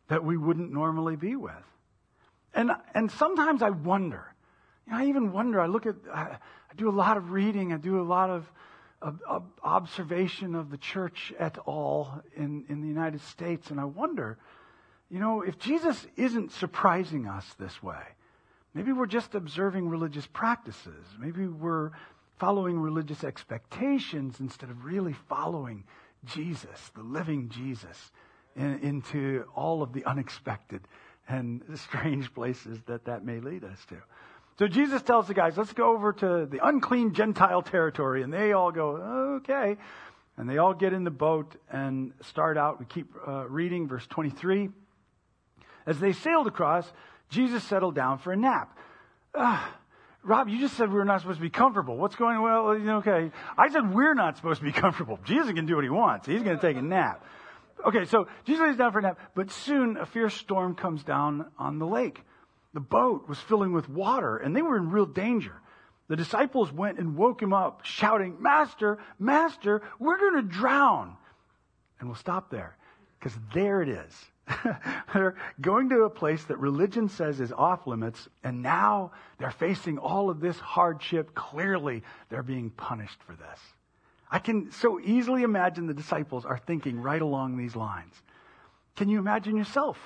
that 0.09 0.23
we 0.23 0.37
wouldn't 0.37 0.71
normally 0.71 1.15
be 1.15 1.35
with. 1.35 1.53
And, 2.53 2.71
and 2.93 3.09
sometimes 3.09 3.63
I 3.63 3.69
wonder, 3.69 4.35
you 4.85 4.93
know, 4.93 4.99
I 4.99 5.05
even 5.07 5.31
wonder, 5.31 5.59
I 5.59 5.67
look 5.67 5.85
at, 5.85 5.95
I, 6.13 6.21
I 6.21 6.75
do 6.75 6.89
a 6.89 6.91
lot 6.91 7.15
of 7.17 7.31
reading, 7.31 7.71
I 7.71 7.77
do 7.77 8.01
a 8.01 8.03
lot 8.03 8.29
of, 8.29 8.51
of, 9.01 9.21
of 9.27 9.43
observation 9.63 10.53
of 10.53 10.69
the 10.69 10.77
church 10.77 11.33
at 11.39 11.57
all 11.59 12.21
in, 12.35 12.65
in 12.67 12.81
the 12.81 12.87
United 12.87 13.21
States, 13.21 13.71
and 13.71 13.79
I 13.79 13.85
wonder, 13.85 14.37
you 15.09 15.19
know, 15.19 15.41
if 15.41 15.57
Jesus 15.59 16.05
isn't 16.17 16.51
surprising 16.51 17.25
us 17.25 17.45
this 17.57 17.81
way, 17.81 18.03
maybe 18.73 18.91
we're 18.91 19.05
just 19.05 19.33
observing 19.33 19.87
religious 19.87 20.27
practices, 20.27 21.05
maybe 21.17 21.47
we're 21.47 21.91
following 22.41 22.79
religious 22.79 23.23
expectations 23.23 24.39
instead 24.39 24.71
of 24.71 24.83
really 24.83 25.13
following 25.29 25.83
Jesus, 26.25 26.91
the 26.95 27.03
living 27.03 27.49
Jesus, 27.49 28.11
in, 28.55 28.79
into 28.79 29.45
all 29.55 29.83
of 29.83 29.93
the 29.93 30.03
unexpected 30.05 30.81
and 31.29 31.61
strange 31.75 32.33
places 32.33 32.79
that 32.87 33.05
that 33.05 33.23
may 33.23 33.39
lead 33.39 33.63
us 33.63 33.77
to. 33.89 33.97
So 34.57 34.67
Jesus 34.67 35.03
tells 35.03 35.27
the 35.27 35.35
guys, 35.35 35.55
let's 35.55 35.71
go 35.73 35.93
over 35.93 36.13
to 36.13 36.47
the 36.47 36.65
unclean 36.67 37.13
Gentile 37.13 37.61
territory. 37.61 38.23
And 38.23 38.33
they 38.33 38.53
all 38.53 38.71
go, 38.71 39.37
okay. 39.41 39.77
And 40.35 40.49
they 40.49 40.57
all 40.57 40.73
get 40.73 40.93
in 40.93 41.03
the 41.03 41.11
boat 41.11 41.55
and 41.71 42.11
start 42.23 42.57
out. 42.57 42.79
We 42.79 42.87
keep 42.87 43.13
uh, 43.27 43.47
reading 43.49 43.87
verse 43.87 44.07
23. 44.07 44.69
As 45.85 45.99
they 45.99 46.13
sailed 46.13 46.47
across, 46.47 46.91
Jesus 47.29 47.63
settled 47.63 47.93
down 47.93 48.17
for 48.17 48.33
a 48.33 48.37
nap. 48.37 48.75
Uh, 49.35 49.63
Rob, 50.23 50.47
you 50.49 50.59
just 50.59 50.77
said 50.77 50.89
we 50.89 50.95
were 50.95 51.05
not 51.05 51.21
supposed 51.21 51.39
to 51.39 51.43
be 51.43 51.49
comfortable. 51.49 51.97
What's 51.97 52.15
going 52.15 52.37
on? 52.37 52.43
Well, 52.43 52.97
okay. 52.97 53.31
I 53.57 53.69
said 53.69 53.93
we're 53.93 54.13
not 54.13 54.37
supposed 54.37 54.59
to 54.59 54.65
be 54.65 54.71
comfortable. 54.71 55.19
Jesus 55.25 55.51
can 55.51 55.65
do 55.65 55.75
what 55.75 55.83
he 55.83 55.89
wants. 55.89 56.27
He's 56.27 56.43
going 56.43 56.57
to 56.57 56.61
take 56.61 56.77
a 56.77 56.81
nap. 56.81 57.25
Okay, 57.85 58.05
so 58.05 58.27
Jesus 58.45 58.61
lays 58.61 58.77
down 58.77 58.91
for 58.91 58.99
a 58.99 59.01
nap, 59.01 59.19
but 59.33 59.49
soon 59.49 59.97
a 59.97 60.05
fierce 60.05 60.35
storm 60.35 60.75
comes 60.75 61.03
down 61.03 61.47
on 61.57 61.79
the 61.79 61.87
lake. 61.87 62.21
The 62.73 62.79
boat 62.79 63.27
was 63.27 63.39
filling 63.39 63.73
with 63.73 63.89
water, 63.89 64.37
and 64.37 64.55
they 64.55 64.61
were 64.61 64.77
in 64.77 64.91
real 64.91 65.07
danger. 65.07 65.59
The 66.07 66.15
disciples 66.15 66.71
went 66.71 66.99
and 66.99 67.17
woke 67.17 67.41
him 67.41 67.53
up, 67.53 67.81
shouting, 67.83 68.41
Master, 68.41 68.99
Master, 69.17 69.81
we're 69.97 70.19
going 70.19 70.35
to 70.35 70.41
drown. 70.43 71.15
And 71.99 72.07
we'll 72.07 72.15
stop 72.15 72.51
there, 72.51 72.77
because 73.19 73.37
there 73.53 73.81
it 73.81 73.89
is. 73.89 74.13
they're 75.13 75.35
going 75.59 75.89
to 75.89 76.03
a 76.03 76.09
place 76.09 76.43
that 76.45 76.57
religion 76.57 77.09
says 77.09 77.39
is 77.39 77.51
off 77.51 77.87
limits, 77.87 78.27
and 78.43 78.61
now 78.61 79.11
they're 79.37 79.51
facing 79.51 79.97
all 79.97 80.29
of 80.29 80.39
this 80.39 80.59
hardship. 80.59 81.33
Clearly, 81.35 82.03
they're 82.29 82.43
being 82.43 82.69
punished 82.71 83.21
for 83.23 83.33
this. 83.33 83.59
I 84.29 84.39
can 84.39 84.71
so 84.71 84.99
easily 84.99 85.43
imagine 85.43 85.87
the 85.87 85.93
disciples 85.93 86.45
are 86.45 86.57
thinking 86.57 87.01
right 87.01 87.21
along 87.21 87.57
these 87.57 87.75
lines. 87.75 88.13
Can 88.95 89.09
you 89.09 89.19
imagine 89.19 89.57
yourself 89.57 89.97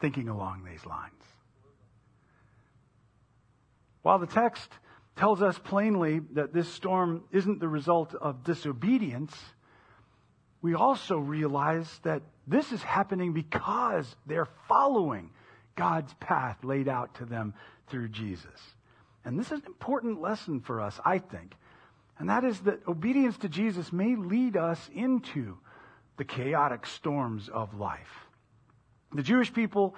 thinking 0.00 0.28
along 0.28 0.64
these 0.64 0.84
lines? 0.86 1.12
While 4.02 4.20
the 4.20 4.26
text 4.26 4.70
tells 5.16 5.42
us 5.42 5.58
plainly 5.58 6.20
that 6.32 6.52
this 6.52 6.68
storm 6.68 7.24
isn't 7.32 7.58
the 7.58 7.68
result 7.68 8.14
of 8.14 8.44
disobedience, 8.44 9.34
we 10.66 10.74
also 10.74 11.16
realize 11.16 11.88
that 12.02 12.22
this 12.48 12.72
is 12.72 12.82
happening 12.82 13.32
because 13.32 14.16
they're 14.26 14.48
following 14.66 15.30
God's 15.76 16.12
path 16.14 16.56
laid 16.64 16.88
out 16.88 17.14
to 17.18 17.24
them 17.24 17.54
through 17.86 18.08
Jesus. 18.08 18.74
And 19.24 19.38
this 19.38 19.52
is 19.52 19.60
an 19.60 19.66
important 19.66 20.20
lesson 20.20 20.58
for 20.60 20.80
us, 20.80 20.98
I 21.04 21.18
think. 21.18 21.54
And 22.18 22.28
that 22.30 22.42
is 22.42 22.58
that 22.62 22.80
obedience 22.88 23.38
to 23.38 23.48
Jesus 23.48 23.92
may 23.92 24.16
lead 24.16 24.56
us 24.56 24.90
into 24.92 25.56
the 26.16 26.24
chaotic 26.24 26.84
storms 26.84 27.48
of 27.48 27.78
life. 27.78 28.26
The 29.14 29.22
Jewish 29.22 29.52
people 29.52 29.94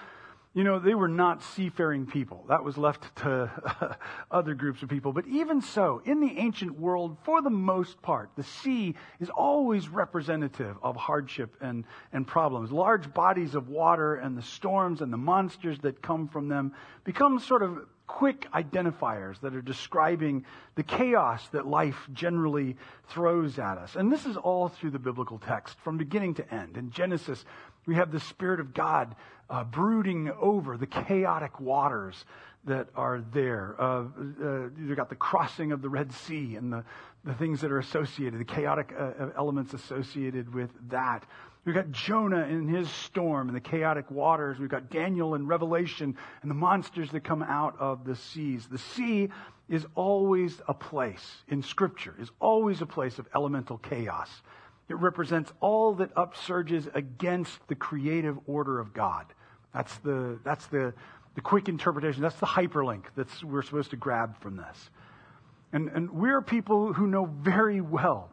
you 0.55 0.65
know, 0.65 0.79
they 0.79 0.95
were 0.95 1.09
not 1.09 1.43
seafaring 1.43 2.07
people. 2.07 2.45
That 2.49 2.65
was 2.65 2.77
left 2.77 3.15
to 3.23 3.97
other 4.31 4.55
groups 4.55 4.83
of 4.83 4.89
people. 4.89 5.13
But 5.13 5.27
even 5.27 5.61
so, 5.61 6.03
in 6.05 6.21
the 6.21 6.39
ancient 6.39 6.79
world, 6.79 7.17
for 7.23 7.43
the 7.43 7.51
most 7.51 8.01
part, 8.03 8.31
the 8.37 8.43
sea 8.43 8.95
is 9.21 9.31
always 9.31 9.89
representative 9.89 10.77
of 10.83 10.97
hardship 10.97 11.55
and, 11.61 11.85
and 12.13 12.27
problems. 12.27 12.73
Large 12.73 13.13
bodies 13.13 13.55
of 13.55 13.69
water 13.69 14.17
and 14.17 14.37
the 14.37 14.43
storms 14.43 15.01
and 15.01 15.13
the 15.13 15.19
monsters 15.19 15.79
that 15.81 16.03
come 16.03 16.29
from 16.29 16.49
them 16.49 16.73
become 17.05 17.39
sort 17.39 17.63
of 17.63 17.87
quick 18.09 18.49
identifiers 18.53 19.39
that 19.43 19.55
are 19.55 19.63
describing 19.63 20.45
the 20.75 20.83
chaos 20.83 21.47
that 21.51 21.67
life 21.67 22.09
generally 22.13 22.75
throws 23.09 23.59
at 23.59 23.79
us. 23.79 23.95
And 23.95 24.11
this 24.11 24.27
is 24.27 24.37
all 24.37 24.69
through 24.69 24.91
the 24.91 24.99
biblical 24.99 25.39
text, 25.39 25.79
from 25.85 25.99
beginning 25.99 26.35
to 26.35 26.55
end. 26.55 26.77
In 26.79 26.91
Genesis, 26.91 27.45
we 27.87 27.95
have 27.95 28.11
the 28.11 28.19
Spirit 28.19 28.61
of 28.61 28.75
God 28.75 29.15
uh, 29.51 29.65
brooding 29.65 30.31
over 30.41 30.77
the 30.77 30.87
chaotic 30.87 31.61
waters 31.61 32.25
that 32.65 32.89
are 32.95 33.23
there. 33.33 33.75
Uh, 33.79 34.05
uh, 34.43 34.69
you've 34.79 34.97
got 34.97 35.09
the 35.09 35.17
crossing 35.17 35.73
of 35.73 35.83
the 35.83 35.89
Red 35.89 36.13
Sea 36.13 36.57
and 36.57 36.73
the, 36.73 36.85
the 37.25 37.35
things 37.35 37.61
that 37.63 37.73
are 37.73 37.79
associated, 37.79 38.39
the 38.39 38.45
chaotic 38.45 38.93
uh, 38.99 39.03
uh, 39.03 39.31
elements 39.37 39.73
associated 39.75 40.53
with 40.53 40.71
that. 40.91 41.25
We've 41.65 41.75
got 41.75 41.91
Jonah 41.91 42.47
in 42.47 42.69
his 42.69 42.91
storm 42.91 43.49
and 43.49 43.57
the 43.57 43.61
chaotic 43.61 44.11
waters. 44.11 44.59
We've 44.59 44.71
got 44.71 44.91
Daniel 44.91 45.35
in 45.35 45.47
Revelation 45.47 46.17
and 46.43 46.51
the 46.51 46.55
monsters 46.55 47.11
that 47.11 47.25
come 47.25 47.43
out 47.43 47.77
of 47.79 48.05
the 48.05 48.17
seas. 48.17 48.67
The 48.67 48.79
sea 48.79 49.29
is 49.69 49.85
always 49.95 50.61
a 50.67 50.75
place 50.75 51.43
in 51.49 51.63
Scripture, 51.63 52.15
is 52.19 52.31
always 52.41 52.81
a 52.81 52.87
place 52.87 53.19
of 53.19 53.29
elemental 53.35 53.77
chaos. 53.79 54.31
It 54.89 54.97
represents 54.97 55.53
all 55.61 55.95
that 55.97 56.15
upsurges 56.15 56.95
against 56.95 57.59
the 57.69 57.75
creative 57.75 58.39
order 58.47 58.81
of 58.81 58.95
God. 58.95 59.27
That's 59.75 59.97
the, 59.99 60.39
that's 60.45 60.67
the, 60.67 60.95
the 61.35 61.41
quick 61.41 61.69
interpretation. 61.69 62.23
That's 62.23 62.39
the 62.41 62.47
hyperlink 62.47 63.05
that 63.17 63.29
we're 63.45 63.63
supposed 63.63 63.91
to 63.91 63.97
grab 63.97 64.41
from 64.41 64.57
this. 64.57 64.91
And, 65.73 65.89
and 65.89 66.11
we're 66.11 66.41
people 66.41 66.93
who 66.93 67.07
know 67.07 67.27
very 67.27 67.81
well 67.81 68.31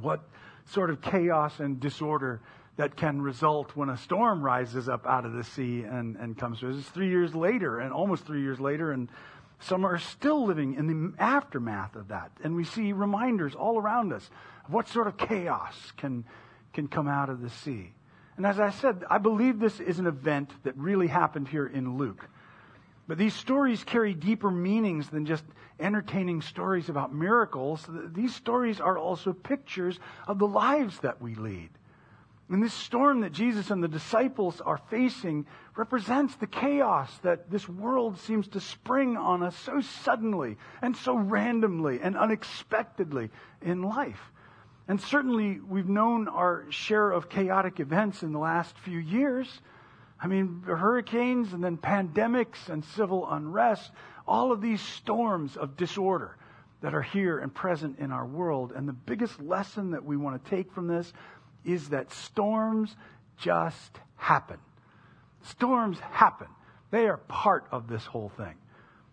what 0.00 0.28
sort 0.66 0.90
of 0.90 1.00
chaos 1.00 1.60
and 1.60 1.80
disorder 1.80 2.40
that 2.76 2.96
can 2.96 3.20
result 3.20 3.74
when 3.74 3.88
a 3.88 3.96
storm 3.96 4.42
rises 4.42 4.88
up 4.88 5.06
out 5.06 5.24
of 5.24 5.32
the 5.32 5.42
sea 5.42 5.82
and, 5.82 6.16
and 6.16 6.38
comes 6.38 6.60
to 6.60 6.70
us. 6.70 6.76
It's 6.78 6.88
three 6.88 7.08
years 7.08 7.34
later, 7.34 7.80
and 7.80 7.92
almost 7.92 8.24
three 8.24 8.42
years 8.42 8.60
later, 8.60 8.92
and 8.92 9.08
some 9.60 9.84
are 9.84 9.98
still 9.98 10.46
living 10.46 10.74
in 10.74 10.86
the 10.86 11.22
aftermath 11.22 11.96
of 11.96 12.08
that. 12.08 12.30
And 12.44 12.54
we 12.54 12.64
see 12.64 12.92
reminders 12.92 13.54
all 13.54 13.78
around 13.78 14.12
us 14.12 14.30
of 14.66 14.72
what 14.72 14.88
sort 14.88 15.08
of 15.08 15.16
chaos 15.16 15.74
can, 15.96 16.24
can 16.72 16.86
come 16.86 17.08
out 17.08 17.28
of 17.28 17.40
the 17.40 17.50
sea. 17.50 17.92
And 18.38 18.46
as 18.46 18.60
I 18.60 18.70
said, 18.70 19.04
I 19.10 19.18
believe 19.18 19.58
this 19.58 19.80
is 19.80 19.98
an 19.98 20.06
event 20.06 20.52
that 20.62 20.76
really 20.76 21.08
happened 21.08 21.48
here 21.48 21.66
in 21.66 21.98
Luke. 21.98 22.24
But 23.08 23.18
these 23.18 23.34
stories 23.34 23.82
carry 23.82 24.14
deeper 24.14 24.48
meanings 24.48 25.08
than 25.08 25.26
just 25.26 25.42
entertaining 25.80 26.42
stories 26.42 26.88
about 26.88 27.12
miracles. 27.12 27.84
These 28.14 28.36
stories 28.36 28.80
are 28.80 28.96
also 28.96 29.32
pictures 29.32 29.98
of 30.28 30.38
the 30.38 30.46
lives 30.46 31.00
that 31.00 31.20
we 31.20 31.34
lead. 31.34 31.70
And 32.48 32.62
this 32.62 32.72
storm 32.72 33.22
that 33.22 33.32
Jesus 33.32 33.72
and 33.72 33.82
the 33.82 33.88
disciples 33.88 34.60
are 34.60 34.80
facing 34.88 35.44
represents 35.76 36.36
the 36.36 36.46
chaos 36.46 37.10
that 37.24 37.50
this 37.50 37.68
world 37.68 38.20
seems 38.20 38.46
to 38.48 38.60
spring 38.60 39.16
on 39.16 39.42
us 39.42 39.56
so 39.56 39.80
suddenly 39.80 40.58
and 40.80 40.96
so 40.96 41.16
randomly 41.16 41.98
and 42.00 42.16
unexpectedly 42.16 43.30
in 43.60 43.82
life. 43.82 44.30
And 44.88 44.98
certainly, 44.98 45.60
we've 45.60 45.88
known 45.88 46.28
our 46.28 46.64
share 46.70 47.10
of 47.10 47.28
chaotic 47.28 47.78
events 47.78 48.22
in 48.22 48.32
the 48.32 48.38
last 48.38 48.76
few 48.78 48.98
years. 48.98 49.60
I 50.20 50.26
mean, 50.26 50.62
hurricanes 50.66 51.52
and 51.52 51.62
then 51.62 51.76
pandemics 51.76 52.68
and 52.68 52.82
civil 52.82 53.30
unrest, 53.30 53.92
all 54.26 54.50
of 54.50 54.62
these 54.62 54.80
storms 54.80 55.58
of 55.58 55.76
disorder 55.76 56.36
that 56.80 56.94
are 56.94 57.02
here 57.02 57.38
and 57.38 57.54
present 57.54 57.98
in 57.98 58.12
our 58.12 58.26
world. 58.26 58.72
And 58.74 58.88
the 58.88 58.94
biggest 58.94 59.40
lesson 59.42 59.90
that 59.90 60.04
we 60.04 60.16
want 60.16 60.42
to 60.42 60.50
take 60.50 60.72
from 60.72 60.86
this 60.86 61.12
is 61.64 61.90
that 61.90 62.10
storms 62.10 62.96
just 63.36 64.00
happen. 64.16 64.58
Storms 65.42 65.98
happen. 66.00 66.48
They 66.90 67.06
are 67.08 67.18
part 67.18 67.66
of 67.70 67.88
this 67.88 68.04
whole 68.06 68.30
thing. 68.30 68.54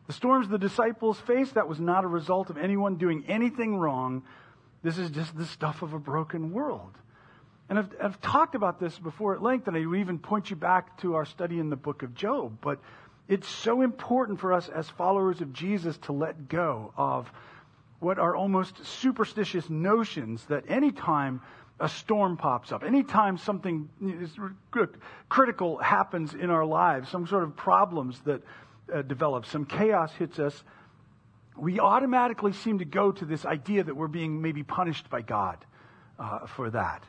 The 0.08 0.14
storms 0.14 0.48
the 0.48 0.58
disciples 0.58 1.20
faced, 1.20 1.56
that 1.56 1.68
was 1.68 1.80
not 1.80 2.04
a 2.04 2.08
result 2.08 2.50
of 2.50 2.58
anyone 2.58 2.96
doing 2.96 3.26
anything 3.28 3.78
wrong, 3.78 4.24
this 4.86 5.00
is 5.00 5.10
just 5.10 5.36
the 5.36 5.46
stuff 5.48 5.82
of 5.82 5.94
a 5.94 6.00
broken 6.00 6.52
world. 6.52 6.92
And 7.70 7.80
I've, 7.80 7.90
I've 8.00 8.22
talked 8.22 8.54
about 8.54 8.80
this 8.80 8.98
before 9.00 9.34
at 9.34 9.42
length, 9.42 9.68
and 9.68 9.76
I 9.76 9.80
even 10.00 10.20
point 10.20 10.52
you 10.52 10.56
back 10.56 11.00
to 11.02 11.16
our 11.16 11.26
study 11.26 11.60
in 11.60 11.72
the 11.72 11.76
book 11.76 12.04
of 12.04 12.14
Job. 12.14 12.60
But 12.62 12.80
it's 13.28 13.50
so 13.50 13.82
important 13.82 14.40
for 14.40 14.54
us 14.54 14.70
as 14.70 14.88
followers 14.92 15.42
of 15.42 15.52
Jesus 15.54 15.98
to 16.04 16.12
let 16.12 16.48
go 16.48 16.94
of 16.96 17.32
what 18.00 18.20
are 18.20 18.36
almost 18.36 18.86
superstitious 18.86 19.68
notions 19.72 20.46
that 20.46 20.66
anytime 20.70 21.42
a 21.80 21.90
storm 21.90 22.38
pops 22.38 22.72
up, 22.72 22.84
anytime 22.84 23.40
something 23.40 23.90
critical 25.28 25.78
happens 25.80 26.36
in 26.36 26.52
our 26.52 26.66
lives, 26.66 27.10
some 27.10 27.26
sort 27.26 27.44
of 27.44 27.56
problems 27.56 28.22
that 28.26 28.44
uh, 28.94 29.02
develop, 29.02 29.48
some 29.48 29.66
chaos 29.66 30.14
hits 30.14 30.38
us, 30.38 30.64
we 31.58 31.80
automatically 31.80 32.54
seem 32.54 32.80
to 32.80 32.86
go 32.86 33.12
to 33.12 33.26
this 33.26 33.46
idea 33.46 33.84
that 33.84 33.96
we're 33.96 34.08
being 34.08 34.42
maybe 34.42 34.64
punished 34.64 35.10
by 35.10 35.22
God 35.22 35.58
uh, 36.20 36.48
for 36.48 36.70
that. 36.72 37.04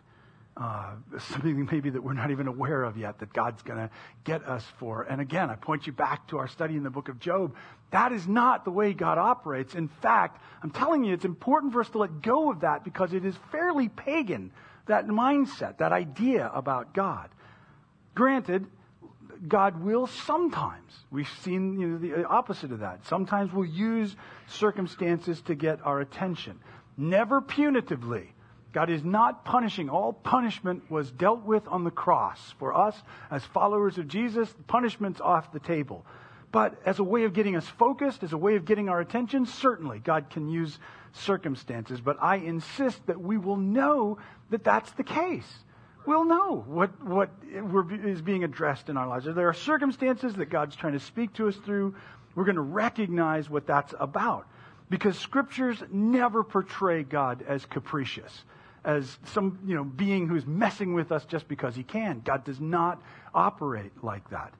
Uh, 0.57 0.95
something 1.19 1.69
maybe 1.71 1.91
that 1.91 2.03
we're 2.03 2.15
not 2.15 2.31
even 2.31 2.47
aware 2.47 2.83
of 2.83 2.97
yet 2.97 3.19
that 3.19 3.33
God's 3.33 3.63
going 3.63 3.79
to 3.79 3.91
get 4.25 4.47
us 4.47 4.65
for. 4.79 5.03
And 5.03 5.21
again, 5.21 5.51
I 5.51 5.57
point 5.57 5.87
you 5.87 5.93
back 5.93 6.29
to 6.29 6.39
our 6.39 6.49
study 6.49 6.77
in 6.77 6.83
the 6.83 6.91
book 6.91 7.09
of 7.09 7.19
Job. 7.19 7.55
That 7.91 8.13
is 8.13 8.27
not 8.27 8.65
the 8.65 8.71
way 8.71 8.93
God 8.95 9.19
operates. 9.19 9.75
In 9.75 9.89
fact, 9.89 10.41
I'm 10.63 10.71
telling 10.71 11.05
you, 11.05 11.13
it's 11.13 11.25
important 11.25 11.73
for 11.73 11.81
us 11.81 11.91
to 11.91 11.99
let 11.99 12.23
go 12.23 12.51
of 12.51 12.61
that 12.61 12.85
because 12.85 13.13
it 13.13 13.25
is 13.25 13.35
fairly 13.53 13.89
pagan, 13.89 14.51
that 14.87 15.07
mindset, 15.07 15.79
that 15.79 15.93
idea 15.93 16.51
about 16.55 16.95
God. 16.95 17.29
Granted, 18.15 18.67
God 19.49 19.83
will 19.83 20.07
sometimes, 20.07 20.93
we've 21.11 21.29
seen 21.43 21.79
you 21.79 21.89
know, 21.89 21.99
the 21.99 22.27
opposite 22.27 22.73
of 22.73 22.81
that. 22.81 23.07
Sometimes 23.07 23.53
we'll 23.53 23.67
use 23.67 24.15
circumstances 24.49 25.41
to 25.43 25.55
get 25.55 25.85
our 25.85 26.01
attention. 26.01 26.59
Never 26.97 27.41
punitively. 27.41 28.29
God 28.73 28.91
is 28.91 29.05
not 29.05 29.45
punishing. 29.45 29.89
All 29.89 30.13
punishment 30.13 30.91
was 30.91 31.11
dealt 31.11 31.45
with 31.45 31.67
on 31.69 31.85
the 31.85 31.91
cross. 31.91 32.55
For 32.59 32.77
us, 32.77 32.95
as 33.31 33.45
followers 33.45 33.97
of 33.99 34.09
Jesus, 34.09 34.55
punishment's 34.67 35.21
off 35.21 35.53
the 35.53 35.61
table. 35.61 36.05
But 36.53 36.81
as 36.85 36.99
a 36.99 37.05
way 37.05 37.25
of 37.25 37.33
getting 37.33 37.57
us 37.57 37.67
focused, 37.67 38.23
as 38.23 38.33
a 38.33 38.39
way 38.39 38.57
of 38.57 38.65
getting 38.65 38.89
our 38.89 39.01
attention, 39.01 39.47
certainly 39.47 39.99
God 39.99 40.31
can 40.31 40.49
use 40.49 40.79
circumstances. 41.13 42.01
But 42.01 42.17
I 42.21 42.37
insist 42.37 43.07
that 43.07 43.21
we 43.21 43.39
will 43.39 43.57
know 43.57 44.19
that 44.51 44.65
that's 44.65 44.91
the 44.93 45.05
case. 45.05 45.65
We'll 46.07 46.25
know 46.25 46.65
what, 46.67 47.03
what 47.05 47.31
is 47.45 48.23
being 48.23 48.45
addressed 48.45 48.89
in 48.89 48.97
our 48.97 49.09
lives. 49.09 49.27
If 49.27 49.35
there 49.35 49.49
are 49.49 49.55
circumstances 49.55 50.35
that 50.35 50.47
God's 50.47 50.77
trying 50.77 50.93
to 50.93 51.01
speak 51.01 51.35
to 51.35 51.49
us 51.49 51.57
through, 51.57 51.95
we're 52.35 52.45
going 52.45 52.57
to 52.57 52.63
recognize 52.63 53.51
what 53.51 53.67
that's 53.67 53.93
about. 53.99 54.47
Because 54.89 55.19
scriptures 55.19 55.83
never 55.91 56.45
portray 56.45 57.03
God 57.03 57.45
as 57.47 57.67
capricious 57.67 58.45
as 58.87 59.19
some 59.25 59.59
you 59.67 59.75
know 59.75 59.83
being 59.83 60.29
who's 60.29 60.47
messing 60.47 60.95
with 60.95 61.11
us 61.11 61.25
just 61.25 61.49
because 61.49 61.75
he 61.75 61.83
can. 61.83 62.23
God 62.25 62.45
does 62.45 62.61
not 62.61 63.03
operate 63.35 63.93
like 64.03 64.31
that. 64.31 64.55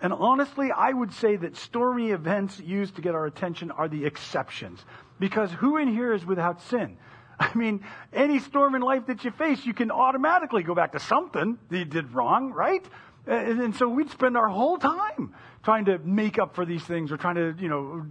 And 0.00 0.12
honestly, 0.12 0.72
I 0.72 0.92
would 0.92 1.12
say 1.14 1.36
that 1.36 1.56
stormy 1.56 2.10
events 2.10 2.58
used 2.58 2.96
to 2.96 3.02
get 3.02 3.14
our 3.14 3.24
attention 3.24 3.70
are 3.70 3.86
the 3.86 4.04
exceptions. 4.04 4.84
Because 5.20 5.52
who 5.52 5.76
in 5.76 5.86
here 5.86 6.12
is 6.12 6.26
without 6.26 6.60
sin? 6.60 6.96
I 7.42 7.58
mean, 7.58 7.84
any 8.12 8.38
storm 8.38 8.74
in 8.74 8.82
life 8.82 9.06
that 9.06 9.24
you 9.24 9.30
face, 9.30 9.64
you 9.64 9.74
can 9.74 9.90
automatically 9.90 10.62
go 10.62 10.74
back 10.74 10.92
to 10.92 11.00
something 11.00 11.58
that 11.68 11.78
you 11.78 11.84
did 11.84 12.14
wrong, 12.14 12.52
right? 12.52 12.84
And, 13.26 13.74
so 13.76 13.88
we'd 13.88 14.10
spend 14.10 14.36
our 14.36 14.48
whole 14.48 14.78
time 14.78 15.34
trying 15.62 15.84
to 15.84 15.98
make 15.98 16.38
up 16.38 16.56
for 16.56 16.64
these 16.64 16.82
things 16.82 17.12
or 17.12 17.16
trying 17.16 17.36
to, 17.36 17.54
you 17.58 17.68
know, 17.68 18.04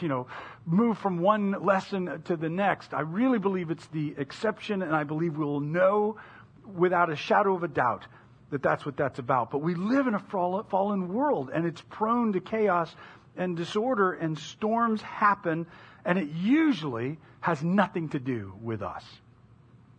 you 0.00 0.08
know, 0.08 0.26
move 0.64 0.96
from 0.98 1.18
one 1.18 1.64
lesson 1.64 2.22
to 2.24 2.36
the 2.36 2.48
next. 2.48 2.94
I 2.94 3.00
really 3.00 3.38
believe 3.38 3.70
it's 3.70 3.86
the 3.88 4.14
exception, 4.16 4.82
and 4.82 4.96
I 4.96 5.04
believe 5.04 5.36
we'll 5.36 5.60
know 5.60 6.16
without 6.64 7.10
a 7.10 7.16
shadow 7.16 7.54
of 7.54 7.62
a 7.62 7.68
doubt 7.68 8.06
that 8.50 8.62
that's 8.62 8.86
what 8.86 8.96
that's 8.96 9.18
about. 9.18 9.50
But 9.50 9.58
we 9.58 9.74
live 9.74 10.06
in 10.06 10.14
a 10.14 10.18
fallen 10.18 11.12
world, 11.12 11.50
and 11.52 11.66
it's 11.66 11.82
prone 11.90 12.32
to 12.32 12.40
chaos 12.40 12.94
and 13.36 13.56
disorder, 13.56 14.12
and 14.14 14.38
storms 14.38 15.02
happen, 15.02 15.66
and 16.08 16.18
it 16.18 16.30
usually 16.30 17.18
has 17.40 17.62
nothing 17.62 18.08
to 18.08 18.18
do 18.18 18.54
with 18.62 18.80
us. 18.82 19.04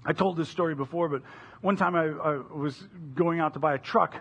I 0.03 0.11
told 0.11 0.37
this 0.37 0.49
story 0.49 0.73
before, 0.73 1.07
but 1.07 1.21
one 1.61 1.75
time 1.75 1.95
I, 1.95 2.05
I 2.07 2.41
was 2.51 2.75
going 3.13 3.39
out 3.39 3.53
to 3.53 3.59
buy 3.59 3.75
a 3.75 3.77
truck 3.77 4.15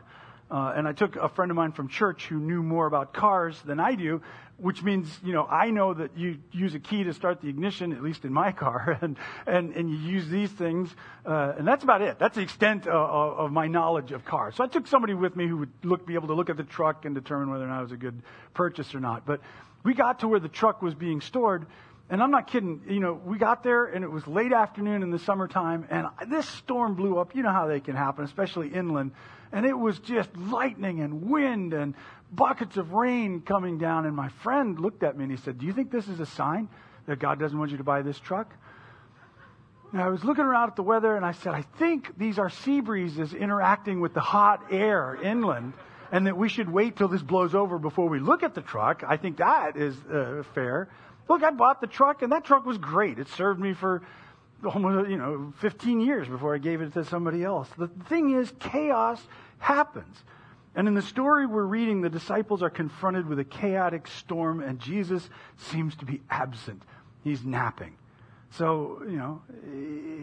uh, 0.50 0.72
and 0.76 0.88
I 0.88 0.92
took 0.92 1.16
a 1.16 1.28
friend 1.28 1.50
of 1.50 1.56
mine 1.56 1.72
from 1.72 1.88
church 1.88 2.26
who 2.26 2.38
knew 2.38 2.62
more 2.62 2.86
about 2.86 3.12
cars 3.12 3.60
than 3.62 3.80
I 3.80 3.94
do, 3.94 4.22
which 4.56 4.82
means, 4.82 5.08
you 5.22 5.32
know, 5.32 5.46
I 5.46 5.70
know 5.70 5.94
that 5.94 6.16
you 6.16 6.38
use 6.50 6.74
a 6.74 6.80
key 6.80 7.04
to 7.04 7.14
start 7.14 7.40
the 7.40 7.48
ignition, 7.48 7.92
at 7.92 8.02
least 8.02 8.24
in 8.24 8.32
my 8.32 8.52
car, 8.64 8.98
and, 9.00 9.16
and, 9.46 9.74
and 9.74 9.90
you 9.90 9.96
use 9.96 10.28
these 10.28 10.50
things, 10.50 10.90
uh, 11.26 11.54
and 11.58 11.66
that's 11.66 11.84
about 11.84 12.02
it. 12.02 12.18
That's 12.18 12.36
the 12.36 12.42
extent 12.42 12.86
of, 12.86 13.38
of, 13.38 13.52
my 13.52 13.68
knowledge 13.68 14.12
of 14.12 14.24
cars. 14.24 14.56
So 14.56 14.64
I 14.64 14.66
took 14.66 14.86
somebody 14.86 15.14
with 15.14 15.36
me 15.36 15.46
who 15.46 15.58
would 15.58 15.72
look, 15.84 16.06
be 16.06 16.14
able 16.14 16.28
to 16.28 16.34
look 16.34 16.50
at 16.50 16.56
the 16.56 16.64
truck 16.64 17.04
and 17.04 17.14
determine 17.14 17.50
whether 17.50 17.64
or 17.64 17.68
not 17.68 17.80
it 17.80 17.82
was 17.84 17.92
a 17.92 17.96
good 17.96 18.22
purchase 18.54 18.94
or 18.94 19.00
not. 19.00 19.26
But 19.26 19.40
we 19.84 19.94
got 19.94 20.20
to 20.20 20.28
where 20.28 20.40
the 20.40 20.48
truck 20.48 20.82
was 20.82 20.94
being 20.94 21.20
stored, 21.20 21.66
and 22.10 22.22
I'm 22.22 22.30
not 22.30 22.46
kidding, 22.46 22.82
you 22.88 23.00
know, 23.00 23.12
we 23.12 23.38
got 23.38 23.62
there 23.62 23.84
and 23.84 24.02
it 24.04 24.10
was 24.10 24.26
late 24.26 24.52
afternoon 24.52 25.02
in 25.02 25.10
the 25.10 25.18
summertime, 25.18 25.86
and 25.90 26.06
this 26.28 26.48
storm 26.48 26.94
blew 26.94 27.18
up. 27.18 27.34
You 27.34 27.42
know 27.42 27.52
how 27.52 27.66
they 27.66 27.80
can 27.80 27.96
happen, 27.96 28.24
especially 28.24 28.68
inland 28.68 29.12
and 29.52 29.66
it 29.66 29.78
was 29.78 29.98
just 30.00 30.34
lightning 30.36 31.00
and 31.00 31.22
wind 31.22 31.72
and 31.72 31.94
buckets 32.32 32.76
of 32.76 32.92
rain 32.92 33.40
coming 33.40 33.78
down. 33.78 34.06
And 34.06 34.14
my 34.14 34.28
friend 34.28 34.78
looked 34.78 35.02
at 35.02 35.16
me 35.16 35.24
and 35.24 35.30
he 35.30 35.38
said, 35.38 35.58
Do 35.58 35.66
you 35.66 35.72
think 35.72 35.90
this 35.90 36.08
is 36.08 36.20
a 36.20 36.26
sign 36.26 36.68
that 37.06 37.18
God 37.18 37.38
doesn't 37.38 37.58
want 37.58 37.70
you 37.70 37.78
to 37.78 37.84
buy 37.84 38.02
this 38.02 38.18
truck? 38.18 38.52
And 39.92 40.02
I 40.02 40.08
was 40.08 40.22
looking 40.22 40.44
around 40.44 40.68
at 40.68 40.76
the 40.76 40.82
weather 40.82 41.16
and 41.16 41.24
I 41.24 41.32
said, 41.32 41.54
I 41.54 41.62
think 41.62 42.18
these 42.18 42.38
are 42.38 42.50
sea 42.50 42.80
breezes 42.80 43.32
interacting 43.32 44.00
with 44.00 44.12
the 44.12 44.20
hot 44.20 44.66
air 44.70 45.16
inland 45.22 45.72
and 46.12 46.26
that 46.26 46.36
we 46.36 46.50
should 46.50 46.70
wait 46.70 46.96
till 46.96 47.08
this 47.08 47.22
blows 47.22 47.54
over 47.54 47.78
before 47.78 48.08
we 48.08 48.18
look 48.18 48.42
at 48.42 48.54
the 48.54 48.60
truck. 48.60 49.02
I 49.06 49.16
think 49.16 49.38
that 49.38 49.76
is 49.76 49.96
uh, 50.04 50.42
fair. 50.54 50.90
Look, 51.28 51.42
I 51.42 51.50
bought 51.50 51.80
the 51.80 51.86
truck 51.86 52.22
and 52.22 52.32
that 52.32 52.44
truck 52.44 52.64
was 52.64 52.78
great. 52.78 53.18
It 53.18 53.28
served 53.28 53.60
me 53.60 53.74
for 53.74 54.02
almost, 54.64 55.10
you 55.10 55.16
know, 55.16 55.52
15 55.58 56.00
years 56.00 56.26
before 56.28 56.54
I 56.54 56.58
gave 56.58 56.80
it 56.80 56.92
to 56.94 57.04
somebody 57.04 57.44
else. 57.44 57.68
The 57.76 57.88
thing 58.08 58.30
is, 58.30 58.52
chaos 58.58 59.20
happens. 59.58 60.16
And 60.74 60.86
in 60.86 60.94
the 60.94 61.02
story 61.02 61.46
we're 61.46 61.64
reading, 61.64 62.00
the 62.00 62.10
disciples 62.10 62.62
are 62.62 62.70
confronted 62.70 63.26
with 63.26 63.38
a 63.38 63.44
chaotic 63.44 64.06
storm, 64.06 64.62
and 64.62 64.78
Jesus 64.78 65.28
seems 65.56 65.96
to 65.96 66.04
be 66.04 66.20
absent. 66.30 66.82
He's 67.24 67.44
napping. 67.44 67.96
So, 68.52 69.02
you 69.04 69.16
know, 69.16 69.42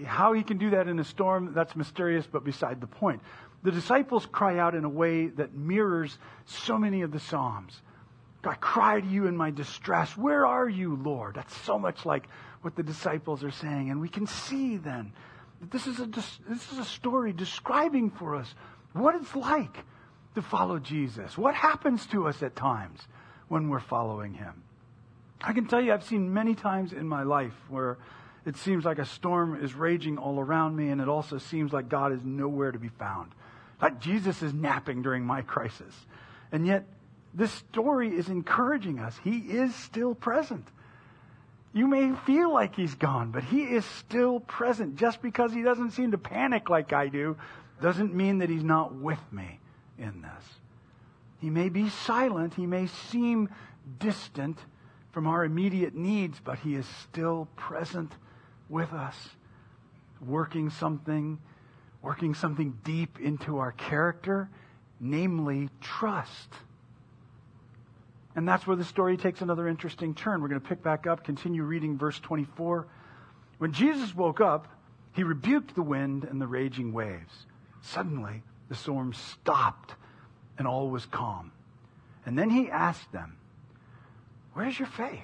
how 0.06 0.34
he 0.34 0.44
can 0.44 0.58
do 0.58 0.72
that 0.72 0.88
in 0.88 0.98
a 1.00 1.04
storm, 1.04 1.54
that's 1.54 1.76
mysterious, 1.76 2.26
but 2.26 2.44
beside 2.44 2.82
the 2.82 2.88
point. 2.88 3.22
The 3.64 3.72
disciples 3.72 4.26
cry 4.26 4.58
out 4.58 4.76
in 4.76 4.86
a 4.86 4.90
way 4.90 5.28
that 5.28 5.54
mirrors 5.54 6.18
so 6.46 6.78
many 6.78 7.02
of 7.02 7.12
the 7.12 7.20
Psalms. 7.20 7.82
I 8.48 8.56
cry 8.56 9.00
to 9.00 9.08
you 9.08 9.28
in 9.28 9.38
my 9.38 9.52
distress. 9.52 10.16
Where 10.18 10.46
are 10.46 10.68
you, 10.68 10.96
Lord? 10.96 11.36
That's 11.36 11.56
so 11.62 11.80
much 11.80 12.06
like 12.06 12.28
what 12.62 12.76
the 12.76 12.84
disciples 12.84 13.44
are 13.44 13.52
saying. 13.52 13.90
And 13.90 14.02
we 14.02 14.10
can 14.10 14.28
see 14.28 14.78
then 14.78 15.14
that 15.60 15.72
this 15.72 15.88
is 15.88 16.00
a, 16.00 16.06
this 16.06 16.72
is 16.72 16.78
a 16.78 16.86
story 16.86 17.34
describing 17.34 18.10
for 18.10 18.36
us 18.36 18.54
what 18.94 19.16
it's 19.16 19.36
like 19.36 19.78
to 20.36 20.42
follow 20.42 20.80
Jesus. 20.80 21.38
What 21.38 21.56
happens 21.56 22.06
to 22.08 22.28
us 22.28 22.42
at 22.44 22.56
times 22.56 23.00
when 23.48 23.70
we're 23.70 23.80
following 23.80 24.34
him. 24.34 24.64
I 25.42 25.54
can 25.54 25.68
tell 25.68 25.82
you, 25.82 25.94
I've 25.94 26.04
seen 26.04 26.34
many 26.34 26.56
times 26.56 26.94
in 26.94 27.08
my 27.08 27.24
life 27.24 27.54
where 27.70 27.98
it 28.46 28.58
seems 28.58 28.86
like 28.86 29.00
a 29.00 29.06
storm 29.06 29.64
is 29.64 29.74
raging 29.74 30.18
all 30.18 30.40
around 30.40 30.76
me, 30.76 30.90
and 30.90 31.02
it 31.02 31.10
also 31.10 31.38
seems 31.38 31.74
like 31.74 31.90
God 31.90 32.14
is 32.14 32.20
nowhere 32.24 32.72
to 32.72 32.80
be 32.80 32.90
found. 32.90 33.32
Like 33.82 34.00
Jesus 34.00 34.42
is 34.42 34.54
napping 34.54 35.02
during 35.02 35.26
my 35.26 35.42
crisis. 35.42 35.94
And 36.52 36.66
yet, 36.66 36.86
this 37.36 37.52
story 37.52 38.16
is 38.16 38.30
encouraging 38.30 39.00
us. 39.00 39.20
He 39.24 39.38
is 39.38 39.76
still 39.76 40.16
present. 40.16 40.66
You 41.74 41.88
may 41.88 42.14
feel 42.26 42.54
like 42.54 42.76
he's 42.76 42.96
gone, 42.96 43.32
but 43.32 43.44
he 43.44 43.64
is 43.64 43.84
still 43.84 44.40
present. 44.40 44.96
Just 44.96 45.22
because 45.22 45.52
he 45.52 45.62
doesn't 45.62 45.92
seem 45.92 46.12
to 46.12 46.18
panic 46.18 46.70
like 46.70 46.94
I 46.94 47.10
do 47.10 47.36
doesn't 47.82 48.16
mean 48.16 48.38
that 48.38 48.50
he's 48.50 48.64
not 48.64 48.96
with 48.96 49.20
me 49.34 49.60
in 50.00 50.22
this. 50.22 50.44
He 51.42 51.50
may 51.50 51.68
be 51.68 51.90
silent, 51.90 52.54
he 52.54 52.66
may 52.66 52.88
seem 52.88 53.50
distant 54.00 54.58
from 55.12 55.28
our 55.28 55.44
immediate 55.44 55.94
needs, 55.94 56.40
but 56.44 56.60
he 56.60 56.76
is 56.76 56.86
still 57.04 57.50
present 57.58 58.14
with 58.70 58.94
us, 58.94 59.16
working 60.26 60.70
something, 60.70 61.38
working 62.02 62.34
something 62.34 62.78
deep 62.86 63.20
into 63.20 63.58
our 63.58 63.74
character, 63.74 64.50
namely 65.02 65.70
trust. 65.82 66.54
And 68.36 68.48
that's 68.48 68.68
where 68.68 68.76
the 68.76 68.84
story 68.84 69.16
takes 69.16 69.42
another 69.42 69.68
interesting 69.68 70.14
turn. 70.14 70.42
We're 70.42 70.50
going 70.50 70.62
to 70.62 70.68
pick 70.68 70.84
back 70.84 71.08
up, 71.08 71.24
continue 71.24 71.64
reading 71.64 71.98
verse 71.98 72.20
24. 72.20 72.86
When 73.58 73.72
Jesus 73.72 74.14
woke 74.14 74.42
up, 74.42 74.68
he 75.14 75.24
rebuked 75.24 75.76
the 75.76 75.82
wind 75.82 76.26
and 76.26 76.42
the 76.42 76.48
raging 76.48 76.92
waves. 76.92 77.34
Suddenly, 77.82 78.44
the 78.68 78.76
storm 78.76 79.14
stopped 79.14 79.96
and 80.58 80.68
all 80.68 80.90
was 80.90 81.06
calm. 81.06 81.52
And 82.26 82.38
then 82.38 82.50
he 82.50 82.70
asked 82.70 83.12
them, 83.12 83.38
Where's 84.54 84.78
your 84.78 84.88
faith? 84.88 85.20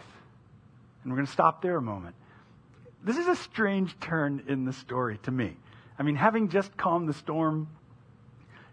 And 1.04 1.12
we're 1.12 1.18
going 1.18 1.26
to 1.26 1.32
stop 1.32 1.62
there 1.62 1.78
a 1.78 1.82
moment. 1.82 2.16
This 3.04 3.18
is 3.18 3.28
a 3.28 3.36
strange 3.36 4.00
turn 4.00 4.44
in 4.48 4.66
the 4.66 4.74
story 4.74 5.20
to 5.24 5.32
me. 5.32 5.58
I 5.98 6.04
mean, 6.04 6.16
having 6.16 6.50
just 6.50 6.78
calmed 6.78 7.10
the 7.10 7.14
storm, 7.14 7.68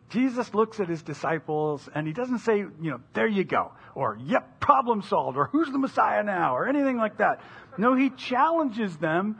Jesus 0.09 0.55
looks 0.55 0.81
at 0.81 0.89
his 0.89 1.03
disciples 1.03 1.89
and 1.95 2.07
he 2.07 2.13
doesn't 2.13 2.39
say, 2.39 2.59
you 2.59 2.91
know, 2.91 3.01
there 3.13 3.27
you 3.27 3.45
go, 3.45 3.73
or 3.95 4.19
yep, 4.25 4.61
problem 4.61 5.03
solved, 5.03 5.37
or 5.37 5.47
who's 5.47 5.71
the 5.71 5.79
Messiah 5.79 6.23
now, 6.23 6.57
or 6.57 6.69
anything 6.69 6.97
like 6.97 7.19
that. 7.19 7.41
No, 7.77 7.95
he 7.95 8.11
challenges 8.11 8.97
them, 8.97 9.37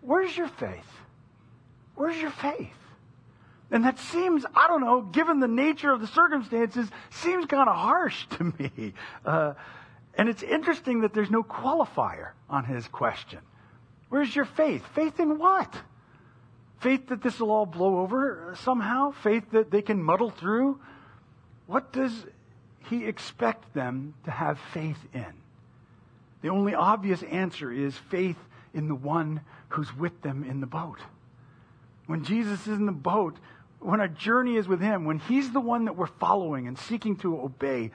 where's 0.00 0.36
your 0.36 0.48
faith? 0.48 0.90
Where's 1.94 2.16
your 2.16 2.30
faith? 2.30 2.68
And 3.70 3.84
that 3.84 3.98
seems, 3.98 4.46
I 4.54 4.68
don't 4.68 4.80
know, 4.80 5.02
given 5.02 5.40
the 5.40 5.48
nature 5.48 5.90
of 5.92 6.00
the 6.00 6.06
circumstances, 6.06 6.88
seems 7.10 7.46
kind 7.46 7.68
of 7.68 7.74
harsh 7.74 8.26
to 8.38 8.44
me. 8.58 8.94
Uh, 9.24 9.54
and 10.14 10.28
it's 10.28 10.42
interesting 10.42 11.00
that 11.00 11.12
there's 11.12 11.30
no 11.30 11.42
qualifier 11.42 12.30
on 12.48 12.64
his 12.64 12.86
question. 12.88 13.40
Where's 14.08 14.34
your 14.34 14.44
faith? 14.44 14.84
Faith 14.94 15.18
in 15.18 15.38
what? 15.38 15.74
Faith 16.80 17.08
that 17.08 17.22
this 17.22 17.40
will 17.40 17.50
all 17.50 17.66
blow 17.66 17.98
over 18.00 18.54
somehow? 18.62 19.10
Faith 19.10 19.50
that 19.52 19.70
they 19.70 19.82
can 19.82 20.02
muddle 20.02 20.30
through? 20.30 20.78
What 21.66 21.92
does 21.92 22.12
he 22.88 23.04
expect 23.04 23.74
them 23.74 24.14
to 24.24 24.30
have 24.30 24.58
faith 24.72 24.98
in? 25.12 25.32
The 26.42 26.50
only 26.50 26.74
obvious 26.74 27.22
answer 27.22 27.72
is 27.72 27.96
faith 27.96 28.36
in 28.74 28.88
the 28.88 28.94
one 28.94 29.40
who's 29.70 29.94
with 29.96 30.22
them 30.22 30.44
in 30.44 30.60
the 30.60 30.66
boat. 30.66 31.00
When 32.06 32.24
Jesus 32.24 32.66
is 32.66 32.78
in 32.78 32.86
the 32.86 32.92
boat, 32.92 33.36
when 33.80 34.00
our 34.00 34.08
journey 34.08 34.56
is 34.56 34.68
with 34.68 34.80
him, 34.80 35.04
when 35.04 35.18
he's 35.18 35.50
the 35.52 35.60
one 35.60 35.86
that 35.86 35.96
we're 35.96 36.06
following 36.06 36.68
and 36.68 36.78
seeking 36.78 37.16
to 37.16 37.40
obey, 37.40 37.90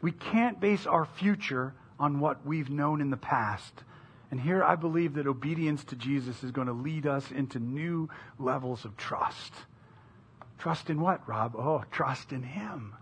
we 0.00 0.12
can't 0.12 0.60
base 0.60 0.86
our 0.86 1.04
future 1.04 1.74
on 1.98 2.20
what 2.20 2.44
we've 2.44 2.70
known 2.70 3.00
in 3.00 3.10
the 3.10 3.16
past. 3.16 3.84
And 4.30 4.40
here 4.40 4.62
I 4.62 4.74
believe 4.74 5.14
that 5.14 5.26
obedience 5.26 5.84
to 5.84 5.96
Jesus 5.96 6.42
is 6.42 6.50
going 6.50 6.66
to 6.66 6.72
lead 6.72 7.06
us 7.06 7.30
into 7.30 7.58
new 7.58 8.08
levels 8.38 8.84
of 8.84 8.96
trust. 8.96 9.52
Trust 10.58 10.90
in 10.90 11.00
what, 11.00 11.26
Rob? 11.28 11.54
Oh, 11.56 11.84
trust 11.90 12.32
in 12.32 12.42
Him. 12.42 12.94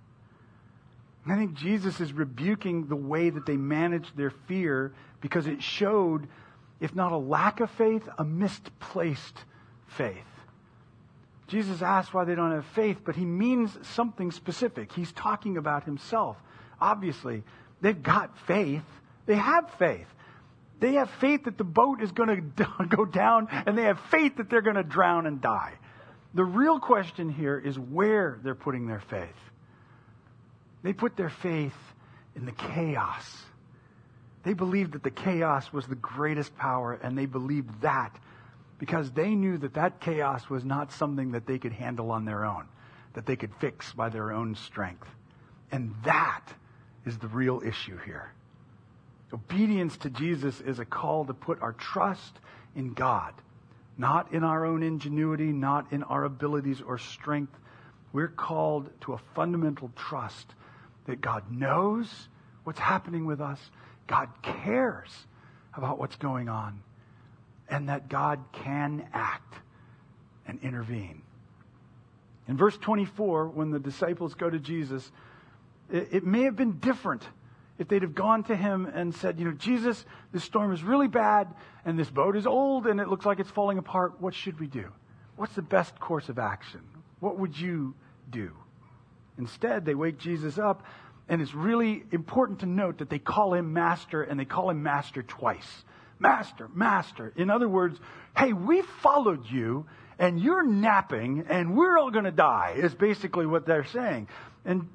I 1.27 1.37
think 1.37 1.55
Jesus 1.55 2.01
is 2.01 2.13
rebuking 2.13 2.89
the 2.89 2.97
way 2.97 3.31
that 3.31 3.47
they 3.47 3.57
managed 3.57 4.17
their 4.17 4.33
fear 4.49 4.93
because 5.21 5.47
it 5.47 5.63
showed, 5.63 6.27
if 6.81 6.95
not 6.95 7.13
a 7.13 7.17
lack 7.17 7.61
of 7.61 7.71
faith, 7.71 8.09
a 8.19 8.25
misplaced 8.25 9.39
faith. 9.87 10.17
Jesus 11.47 11.81
asks 11.81 12.13
why 12.13 12.25
they 12.25 12.35
don't 12.35 12.51
have 12.51 12.67
faith, 12.67 12.99
but 13.05 13.15
he 13.15 13.25
means 13.25 13.79
something 13.83 14.33
specific. 14.33 14.91
He's 14.93 15.13
talking 15.13 15.57
about 15.57 15.85
himself 15.85 16.37
obviously, 16.83 17.45
they've 17.81 18.03
got 18.03 18.37
faith. 18.47 18.83
They 19.25 19.37
have 19.37 19.71
faith. 19.79 20.07
They 20.83 20.95
have 20.95 21.11
faith 21.21 21.45
that 21.45 21.57
the 21.57 21.65
boat 21.65 22.03
is 22.03 22.11
going 22.11 22.53
to 22.57 22.87
go 22.89 23.05
down, 23.05 23.47
and 23.53 23.79
they 23.79 23.85
have 23.85 24.01
faith 24.11 24.39
that 24.39 24.51
they're 24.51 24.63
going 24.63 24.75
to 24.75 24.83
drown 24.83 25.27
and 25.27 25.41
die. 25.41 25.75
The 26.35 26.45
real 26.45 26.81
question 26.81 27.31
here 27.31 27.57
is 27.57 27.79
where 27.79 28.41
they're 28.43 28.57
putting 28.57 28.89
their 28.89 28.99
faith. 28.99 29.29
They 30.83 30.93
put 30.93 31.17
their 31.17 31.31
faith 31.31 31.77
in 32.35 32.47
the 32.47 32.53
chaos. 32.53 33.45
They 34.43 34.55
believed 34.55 34.95
that 34.95 35.05
the 35.05 35.13
chaos 35.13 35.73
was 35.73 35.87
the 35.87 35.95
greatest 35.95 36.57
power, 36.57 36.95
and 36.95 37.17
they 37.17 37.27
believed 37.27 37.83
that 37.83 38.19
because 38.81 39.13
they 39.13 39.37
knew 39.37 39.59
that 39.59 39.75
that 39.75 40.01
chaos 40.01 40.51
was 40.51 40.65
not 40.65 40.91
something 40.91 41.31
that 41.31 41.47
they 41.47 41.61
could 41.61 41.73
handle 41.73 42.11
on 42.11 42.25
their 42.25 42.45
own, 42.45 42.67
that 43.13 43.25
they 43.25 43.37
could 43.37 43.55
fix 43.61 43.93
by 43.93 44.09
their 44.09 44.33
own 44.33 44.57
strength. 44.57 45.07
And 45.71 45.95
that 46.03 46.43
is 47.07 47.19
the 47.19 47.29
real 47.29 47.63
issue 47.65 47.99
here. 48.05 48.33
Obedience 49.33 49.97
to 49.99 50.11
Jesus 50.11 50.61
is 50.61 50.79
a 50.79 50.85
call 50.85 51.25
to 51.25 51.35
put 51.35 51.63
our 51.63 51.73
trust 51.73 52.39
in 52.77 52.93
God, 52.93 53.33
not 53.97 54.33
in 54.33 54.45
our 54.45 54.67
own 54.67 54.83
ingenuity, 54.83 55.53
not 55.53 55.93
in 55.93 56.03
our 56.03 56.25
abilities 56.25 56.83
or 56.83 56.99
strength. 56.99 57.55
We're 58.13 58.29
called 58.29 58.91
to 59.03 59.15
a 59.15 59.19
fundamental 59.35 59.91
trust 59.97 60.55
that 61.07 61.21
God 61.21 61.51
knows 61.51 62.29
what's 62.65 62.79
happening 62.79 63.25
with 63.25 63.41
us, 63.41 63.59
God 64.07 64.29
cares 64.43 65.11
about 65.75 65.99
what's 65.99 66.17
going 66.17 66.49
on, 66.49 66.83
and 67.69 67.89
that 67.89 68.09
God 68.09 68.39
can 68.53 69.09
act 69.13 69.55
and 70.47 70.61
intervene. 70.63 71.23
In 72.49 72.57
verse 72.57 72.77
24, 72.77 73.49
when 73.49 73.71
the 73.71 73.79
disciples 73.79 74.35
go 74.35 74.51
to 74.51 74.59
Jesus, 74.59 75.11
it, 75.91 76.09
it 76.13 76.27
may 76.27 76.43
have 76.43 76.57
been 76.57 76.79
different 76.79 77.23
if 77.79 77.89
they'd 77.89 78.03
have 78.03 78.15
gone 78.15 78.45
to 78.45 78.57
him 78.57 78.87
and 78.87 79.15
said, 79.15 79.39
You 79.39 79.47
know, 79.47 79.53
Jesus, 79.53 80.05
this 80.33 80.45
storm 80.45 80.73
is 80.73 80.83
really 80.83 81.09
bad, 81.09 81.49
and 81.85 81.99
this 81.99 82.11
boat 82.11 82.37
is 82.37 82.47
old, 82.47 82.87
and 82.87 83.01
it 83.01 83.09
looks 83.09 83.27
like 83.27 83.41
it's 83.41 83.51
falling 83.51 83.79
apart. 83.79 84.21
What 84.21 84.35
should 84.35 84.61
we 84.61 84.67
do? 84.67 84.89
What's 85.37 85.55
the 85.55 85.63
best 85.63 85.99
course 85.99 86.29
of 86.29 86.39
action? 86.39 86.81
What 87.21 87.39
would 87.39 87.59
you 87.59 87.95
do? 88.31 88.53
Instead, 89.39 89.85
they 89.85 89.95
wake 89.95 90.19
Jesus 90.19 90.59
up, 90.59 90.85
and 91.29 91.41
it's 91.41 91.55
really 91.55 92.05
important 92.13 92.61
to 92.61 92.67
note 92.67 92.99
that 92.99 93.09
they 93.09 93.19
call 93.19 93.55
him 93.55 93.73
Master, 93.73 94.23
and 94.23 94.39
they 94.39 94.45
call 94.45 94.71
him 94.71 94.83
Master 94.83 95.23
twice. 95.23 95.85
Master, 96.19 96.69
Master. 96.75 97.33
In 97.37 97.51
other 97.51 97.69
words, 97.69 97.99
hey, 98.37 98.53
we 98.53 98.83
followed 99.03 99.47
you, 99.51 99.87
and 100.19 100.41
you're 100.41 100.65
napping, 100.65 101.47
and 101.49 101.77
we're 101.77 101.99
all 101.99 102.11
going 102.11 102.27
to 102.27 102.31
die, 102.31 102.75
is 102.77 102.95
basically 102.95 103.47
what 103.47 103.67
they're 103.67 103.87
saying. 103.87 104.29
And 104.65 104.89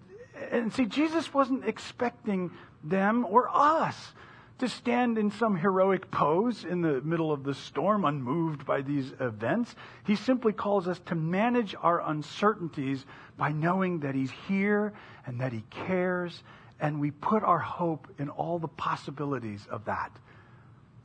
and 0.52 0.74
see, 0.74 0.86
Jesus 0.86 1.34
wasn't 1.34 1.66
expecting 1.66 2.52
them 2.84 3.26
or 3.26 3.50
us 3.52 4.14
to 4.60 4.68
stand 4.68 5.18
in 5.18 5.30
some 5.30 5.56
heroic 5.56 6.10
pose 6.10 6.64
in 6.64 6.82
the 6.82 7.00
middle 7.02 7.32
of 7.32 7.44
the 7.44 7.54
storm, 7.54 8.06
unmoved 8.06 8.66
by 8.66 8.82
these 8.82 9.14
events. 9.20 9.76
He 10.06 10.16
simply 10.16 10.52
calls 10.52 10.88
us 10.88 11.00
to 11.06 11.16
manage 11.16 11.76
our 11.82 12.02
uncertainties 12.02 13.06
by 13.38 13.52
knowing 13.52 14.00
that 14.00 14.16
He's 14.16 14.32
here 14.48 14.94
and 15.26 15.40
that 15.42 15.54
He 15.54 15.64
cares, 15.70 16.42
and 16.80 17.00
we 17.00 17.12
put 17.12 17.44
our 17.44 17.60
hope 17.60 18.08
in 18.18 18.30
all 18.30 18.58
the 18.58 18.68
possibilities 18.68 19.68
of 19.70 19.86
that. 19.86 20.12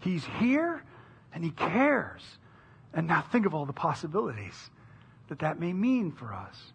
He's 0.01 0.25
here 0.40 0.83
and 1.35 1.45
He 1.45 1.51
cares. 1.51 2.23
And 2.95 3.07
now 3.07 3.23
think 3.23 3.47
of 3.47 3.55
all 3.55 3.66
the 3.66 3.73
possibilities 3.73 4.71
that 5.29 5.40
that 5.40 5.59
may 5.59 5.73
mean 5.73 6.12
for 6.12 6.33
us. 6.33 6.73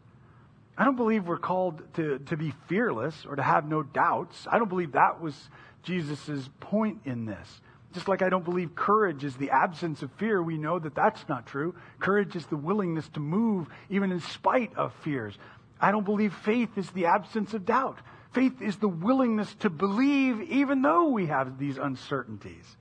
I 0.77 0.85
don't 0.85 0.95
believe 0.95 1.27
we're 1.27 1.37
called 1.37 1.81
to, 1.95 2.19
to 2.19 2.37
be 2.37 2.53
fearless 2.67 3.25
or 3.27 3.35
to 3.35 3.41
have 3.41 3.67
no 3.67 3.81
doubts. 3.81 4.47
I 4.49 4.59
don't 4.59 4.69
believe 4.69 4.91
that 4.91 5.19
was 5.21 5.35
Jesus' 5.83 6.49
point 6.59 6.99
in 7.05 7.25
this. 7.25 7.61
Just 7.93 8.07
like 8.07 8.21
I 8.21 8.29
don't 8.29 8.45
believe 8.45 8.75
courage 8.75 9.23
is 9.23 9.35
the 9.37 9.49
absence 9.49 10.03
of 10.03 10.11
fear, 10.13 10.43
we 10.43 10.57
know 10.57 10.77
that 10.77 10.93
that's 10.93 11.27
not 11.27 11.47
true. 11.47 11.73
Courage 11.99 12.35
is 12.35 12.45
the 12.45 12.57
willingness 12.57 13.07
to 13.09 13.19
move 13.19 13.67
even 13.89 14.11
in 14.11 14.19
spite 14.19 14.75
of 14.75 14.93
fears. 15.03 15.35
I 15.79 15.91
don't 15.91 16.05
believe 16.05 16.33
faith 16.33 16.77
is 16.77 16.89
the 16.91 17.05
absence 17.07 17.53
of 17.53 17.65
doubt. 17.65 17.97
Faith 18.33 18.61
is 18.61 18.75
the 18.77 18.87
willingness 18.87 19.53
to 19.61 19.69
believe 19.69 20.41
even 20.41 20.83
though 20.83 21.09
we 21.09 21.27
have 21.27 21.57
these 21.57 21.77
uncertainties. 21.77 22.77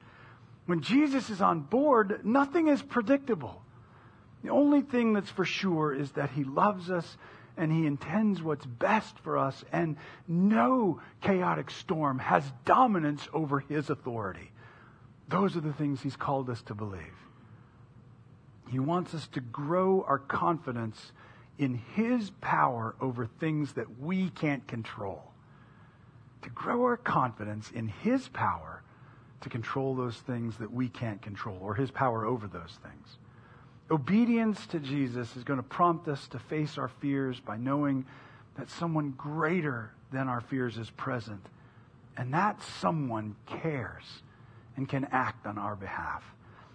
When 0.67 0.83
Jesus 0.83 1.31
is 1.31 1.41
on 1.41 1.61
board, 1.61 2.21
nothing 2.25 2.69
is 2.69 2.83
predictable. 2.83 3.63
The 4.43 4.51
only 4.51 4.83
thing 4.83 5.13
that's 5.13 5.31
for 5.31 5.45
sure 5.45 5.95
is 5.95 6.11
that 6.13 6.31
he 6.31 6.45
loves 6.45 6.91
us 6.91 7.17
and 7.57 7.73
He 7.73 7.87
intends 7.87 8.43
what's 8.43 8.67
best 8.67 9.19
for 9.19 9.39
us, 9.39 9.65
and 9.73 9.97
no 10.29 11.01
chaotic 11.21 11.71
storm 11.71 12.19
has 12.19 12.45
dominance 12.65 13.27
over 13.33 13.61
His 13.61 13.91
authority. 13.91 14.51
Those 15.29 15.57
are 15.57 15.61
the 15.61 15.73
things 15.73 16.01
He's 16.01 16.17
called 16.17 16.51
us 16.51 16.63
to 16.63 16.75
believe. 16.75 17.15
He 18.69 18.79
wants 18.79 19.15
us 19.15 19.27
to 19.29 19.41
grow 19.41 20.05
our 20.07 20.19
confidence 20.19 21.13
in 21.59 21.81
His 21.95 22.31
power 22.41 22.95
over 23.01 23.27
things 23.27 23.73
that 23.75 24.01
we 24.01 24.31
can't 24.31 24.67
control. 24.67 25.23
To 26.43 26.51
grow 26.51 26.83
our 26.85 26.97
confidence 26.97 27.71
in 27.71 27.89
His 27.89 28.29
power 28.29 28.83
to 29.41 29.49
control 29.49 29.95
those 29.95 30.17
things 30.17 30.57
that 30.59 30.73
we 30.73 30.89
can't 30.89 31.23
control, 31.23 31.59
or 31.61 31.75
His 31.75 31.91
power 31.91 32.25
over 32.25 32.47
those 32.47 32.79
things. 32.83 33.19
Obedience 33.91 34.67
to 34.69 34.81
Jesus 34.81 35.37
is 35.37 35.45
going 35.45 35.59
to 35.59 35.63
prompt 35.63 36.09
us 36.09 36.27
to 36.29 36.39
face 36.39 36.77
our 36.77 36.89
fears 36.89 37.39
by 37.39 37.57
knowing 37.57 38.05
that 38.59 38.71
someone 38.71 39.11
greater 39.13 39.93
than 40.13 40.29
our 40.29 40.41
fears 40.41 40.77
is 40.77 40.91
present. 40.91 41.45
And 42.17 42.35
that 42.35 42.61
someone 42.81 43.37
cares 43.47 44.05
and 44.77 44.89
can 44.89 45.07
act 45.13 45.47
on 45.47 45.59
our 45.59 45.77
behalf. 45.77 46.23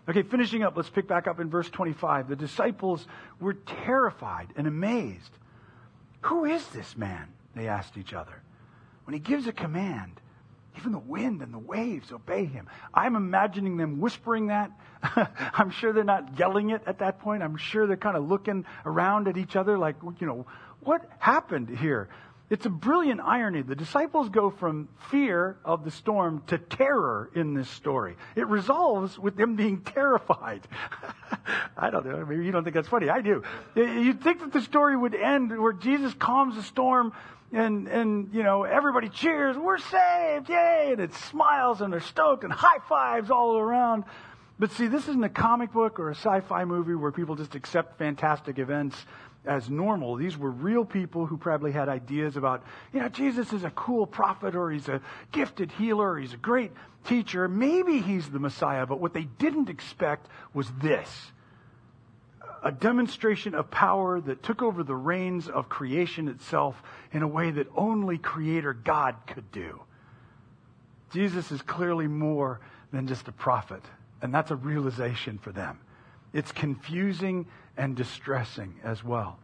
Okay, 0.08 0.24
finishing 0.24 0.63
up, 0.63 0.76
let's 0.76 0.89
pick 0.89 1.08
back 1.08 1.28
up 1.28 1.39
in 1.39 1.50
verse 1.50 1.69
25. 1.69 2.30
The 2.30 2.36
disciples 2.36 3.06
were 3.39 3.54
terrified 3.54 4.47
and 4.56 4.67
amazed. 4.67 5.32
Who 6.21 6.45
is 6.45 6.65
this 6.67 6.95
man? 6.97 7.28
They 7.56 7.67
asked 7.67 7.97
each 7.97 8.13
other. 8.13 8.41
When 9.06 9.13
he 9.13 9.19
gives 9.19 9.47
a 9.47 9.52
command, 9.52 10.21
even 10.77 10.91
the 10.91 10.99
wind 10.99 11.41
and 11.41 11.53
the 11.53 11.60
waves 11.60 12.12
obey 12.12 12.45
him. 12.45 12.67
I'm 12.93 13.15
imagining 13.15 13.77
them 13.77 13.99
whispering 13.99 14.47
that. 14.47 14.71
I'm 15.53 15.71
sure 15.71 15.93
they're 15.93 16.03
not 16.03 16.38
yelling 16.38 16.69
it 16.69 16.84
at 16.86 16.99
that 16.99 17.19
point. 17.19 17.43
I'm 17.43 17.57
sure 17.57 17.88
they're 17.88 17.97
kind 17.97 18.17
of 18.17 18.27
looking 18.27 18.65
around 18.86 19.27
at 19.27 19.38
each 19.38 19.55
other 19.55 19.77
like, 19.77 19.95
you 20.19 20.27
know, 20.27 20.45
what 20.81 21.07
happened 21.19 21.69
here? 21.69 22.10
It's 22.51 22.65
a 22.65 22.69
brilliant 22.69 23.21
irony. 23.21 23.62
The 23.62 23.75
disciples 23.75 24.27
go 24.27 24.49
from 24.49 24.89
fear 25.10 25.55
of 25.63 25.86
the 25.86 25.91
storm 25.91 26.43
to 26.47 26.57
terror 26.57 27.29
in 27.34 27.53
this 27.53 27.69
story. 27.69 28.17
It 28.36 28.45
resolves 28.47 29.17
with 29.17 29.38
them 29.38 29.55
being 29.55 29.81
terrified. 29.86 30.67
I 31.77 31.89
don't 31.89 32.05
know. 32.05 32.25
Maybe 32.25 32.45
you 32.45 32.51
don't 32.51 32.65
think 32.65 32.73
that's 32.73 32.89
funny. 32.89 33.10
I 33.10 33.21
do. 33.21 33.43
You'd 33.73 34.21
think 34.21 34.41
that 34.41 34.51
the 34.51 34.62
story 34.62 34.97
would 34.97 35.15
end 35.15 35.57
where 35.57 35.71
Jesus 35.71 36.13
calms 36.13 36.55
the 36.57 36.63
storm 36.63 37.13
and, 37.54 37.88
and, 37.88 38.34
you 38.34 38.44
know, 38.44 38.64
everybody 38.64 39.10
cheers, 39.10 39.58
we're 39.58 39.78
saved, 39.78 40.50
yay, 40.50 40.90
and 40.92 41.02
it 41.02 41.14
smiles 41.14 41.82
and 41.82 41.92
they're 41.92 42.00
stoked 42.00 42.44
and 42.44 42.54
high 42.54 42.80
fives 42.88 43.30
all 43.30 43.58
around. 43.58 44.06
But 44.58 44.72
see, 44.72 44.88
this 44.88 45.08
isn't 45.08 45.24
a 45.24 45.30
comic 45.30 45.74
book 45.74 46.00
or 46.00 46.10
a 46.10 46.16
sci 46.16 46.42
fi 46.42 46.66
movie 46.66 46.96
where 46.96 47.12
people 47.12 47.36
just 47.36 47.56
accept 47.56 47.98
fantastic 47.98 48.60
events 48.60 48.96
as 49.46 49.70
normal. 49.70 50.16
These 50.16 50.38
were 50.38 50.52
real 50.52 50.86
people 50.86 51.26
who 51.26 51.36
probably 51.36 51.72
had 51.72 51.90
ideas 51.90 52.38
about, 52.38 52.64
you 52.94 53.00
know, 53.00 53.10
Jesus 53.10 53.52
is 53.54 53.64
a 53.64 53.72
cool 53.72 54.06
prophet 54.06 54.56
or 54.56 54.70
he's 54.70 54.88
a 54.88 55.02
gifted 55.32 55.72
healer 55.72 56.18
he's 56.18 56.34
a 56.34 56.38
great 56.38 56.72
teacher. 57.06 57.48
Maybe 57.48 58.02
he's 58.02 58.30
the 58.30 58.40
Messiah, 58.40 58.86
but 58.86 59.00
what 59.00 59.14
they 59.14 59.24
didn't 59.24 59.70
expect 59.70 60.28
was 60.54 60.72
this 60.82 61.10
a 62.63 62.71
demonstration 62.71 63.56
of 63.56 63.71
power 63.71 64.21
that 64.21 64.43
took 64.43 64.62
over 64.62 64.84
the 64.84 64.95
reins 64.95 65.47
of 65.47 65.69
creation 65.69 66.27
itself 66.27 66.82
in 67.12 67.23
a 67.23 67.27
way 67.27 67.51
that 67.51 67.67
only 67.75 68.17
Creator 68.17 68.73
God 68.73 69.15
could 69.27 69.51
do. 69.51 69.82
Jesus 71.12 71.51
is 71.51 71.62
clearly 71.62 72.08
more 72.08 72.60
than 72.91 73.08
just 73.08 73.27
a 73.27 73.32
prophet, 73.32 73.82
and 74.21 74.34
that's 74.34 74.51
a 74.51 74.56
realization 74.56 75.38
for 75.38 75.51
them. 75.51 75.80
It's 76.34 76.51
confusing 76.51 77.47
and 77.77 77.95
distressing 77.95 78.75
as 78.84 79.04
well. 79.04 79.39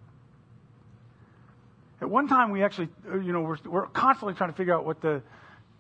At 2.00 2.10
one 2.10 2.28
time, 2.28 2.52
we 2.52 2.64
actually, 2.64 2.90
you 3.12 3.34
know, 3.34 3.42
we're, 3.42 3.58
we're 3.66 3.88
constantly 3.88 4.36
trying 4.36 4.52
to 4.52 4.56
figure 4.56 4.76
out 4.76 4.86
what 4.86 5.02
to, 5.02 5.24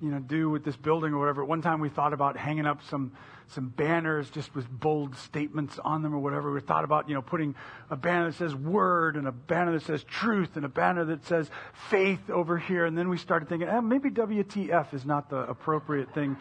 you 0.01 0.10
know, 0.10 0.19
do 0.19 0.49
with 0.49 0.63
this 0.63 0.75
building 0.75 1.13
or 1.13 1.19
whatever. 1.19 1.43
At 1.43 1.47
one 1.47 1.62
time, 1.62 1.79
we 1.79 1.89
thought 1.89 2.13
about 2.13 2.38
hanging 2.38 2.65
up 2.65 2.81
some 2.89 3.13
some 3.49 3.69
banners 3.69 4.29
just 4.29 4.53
with 4.53 4.69
bold 4.69 5.15
statements 5.15 5.79
on 5.79 6.01
them 6.01 6.13
or 6.13 6.19
whatever. 6.19 6.51
We 6.51 6.60
thought 6.60 6.83
about, 6.83 7.07
you 7.07 7.15
know, 7.15 7.21
putting 7.21 7.55
a 7.89 7.95
banner 7.95 8.29
that 8.29 8.36
says 8.36 8.53
word 8.53 9.15
and 9.15 9.27
a 9.27 9.31
banner 9.31 9.71
that 9.73 9.83
says 9.83 10.03
truth 10.03 10.55
and 10.55 10.65
a 10.65 10.69
banner 10.69 11.05
that 11.05 11.25
says 11.25 11.49
faith 11.89 12.29
over 12.29 12.57
here. 12.57 12.86
And 12.86 12.97
then 12.97 13.10
we 13.10 13.17
started 13.17 13.47
thinking, 13.47 13.69
eh, 13.69 13.79
maybe 13.79 14.10
WTF 14.10 14.93
is 14.93 15.05
not 15.05 15.29
the 15.29 15.38
appropriate 15.38 16.13
thing 16.13 16.36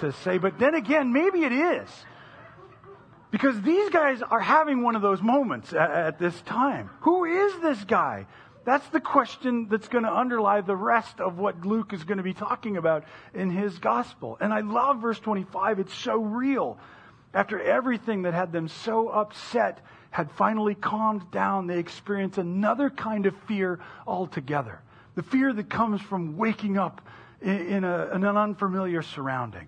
to 0.00 0.12
say. 0.12 0.38
But 0.38 0.58
then 0.58 0.74
again, 0.74 1.12
maybe 1.12 1.44
it 1.44 1.52
is. 1.52 1.88
Because 3.30 3.58
these 3.62 3.88
guys 3.88 4.20
are 4.20 4.40
having 4.40 4.82
one 4.82 4.94
of 4.94 5.00
those 5.00 5.22
moments 5.22 5.72
at, 5.72 5.90
at 5.90 6.18
this 6.18 6.38
time. 6.42 6.90
Who 7.00 7.24
is 7.24 7.62
this 7.62 7.82
guy? 7.84 8.26
That's 8.64 8.86
the 8.90 9.00
question 9.00 9.68
that's 9.68 9.88
going 9.88 10.04
to 10.04 10.12
underlie 10.12 10.60
the 10.60 10.76
rest 10.76 11.20
of 11.20 11.38
what 11.38 11.64
Luke 11.64 11.92
is 11.92 12.04
going 12.04 12.18
to 12.18 12.24
be 12.24 12.34
talking 12.34 12.76
about 12.76 13.04
in 13.34 13.50
his 13.50 13.78
gospel. 13.78 14.38
And 14.40 14.52
I 14.52 14.60
love 14.60 15.00
verse 15.00 15.18
25. 15.18 15.80
It's 15.80 15.94
so 15.94 16.18
real. 16.18 16.78
After 17.34 17.60
everything 17.60 18.22
that 18.22 18.34
had 18.34 18.52
them 18.52 18.68
so 18.68 19.08
upset 19.08 19.80
had 20.10 20.30
finally 20.32 20.74
calmed 20.74 21.30
down, 21.30 21.66
they 21.66 21.78
experience 21.78 22.38
another 22.38 22.90
kind 22.90 23.26
of 23.26 23.34
fear 23.48 23.80
altogether. 24.06 24.80
The 25.14 25.22
fear 25.22 25.52
that 25.52 25.68
comes 25.68 26.00
from 26.00 26.36
waking 26.36 26.78
up 26.78 27.00
in, 27.40 27.84
a, 27.84 28.10
in 28.14 28.22
an 28.22 28.36
unfamiliar 28.36 29.02
surrounding. 29.02 29.66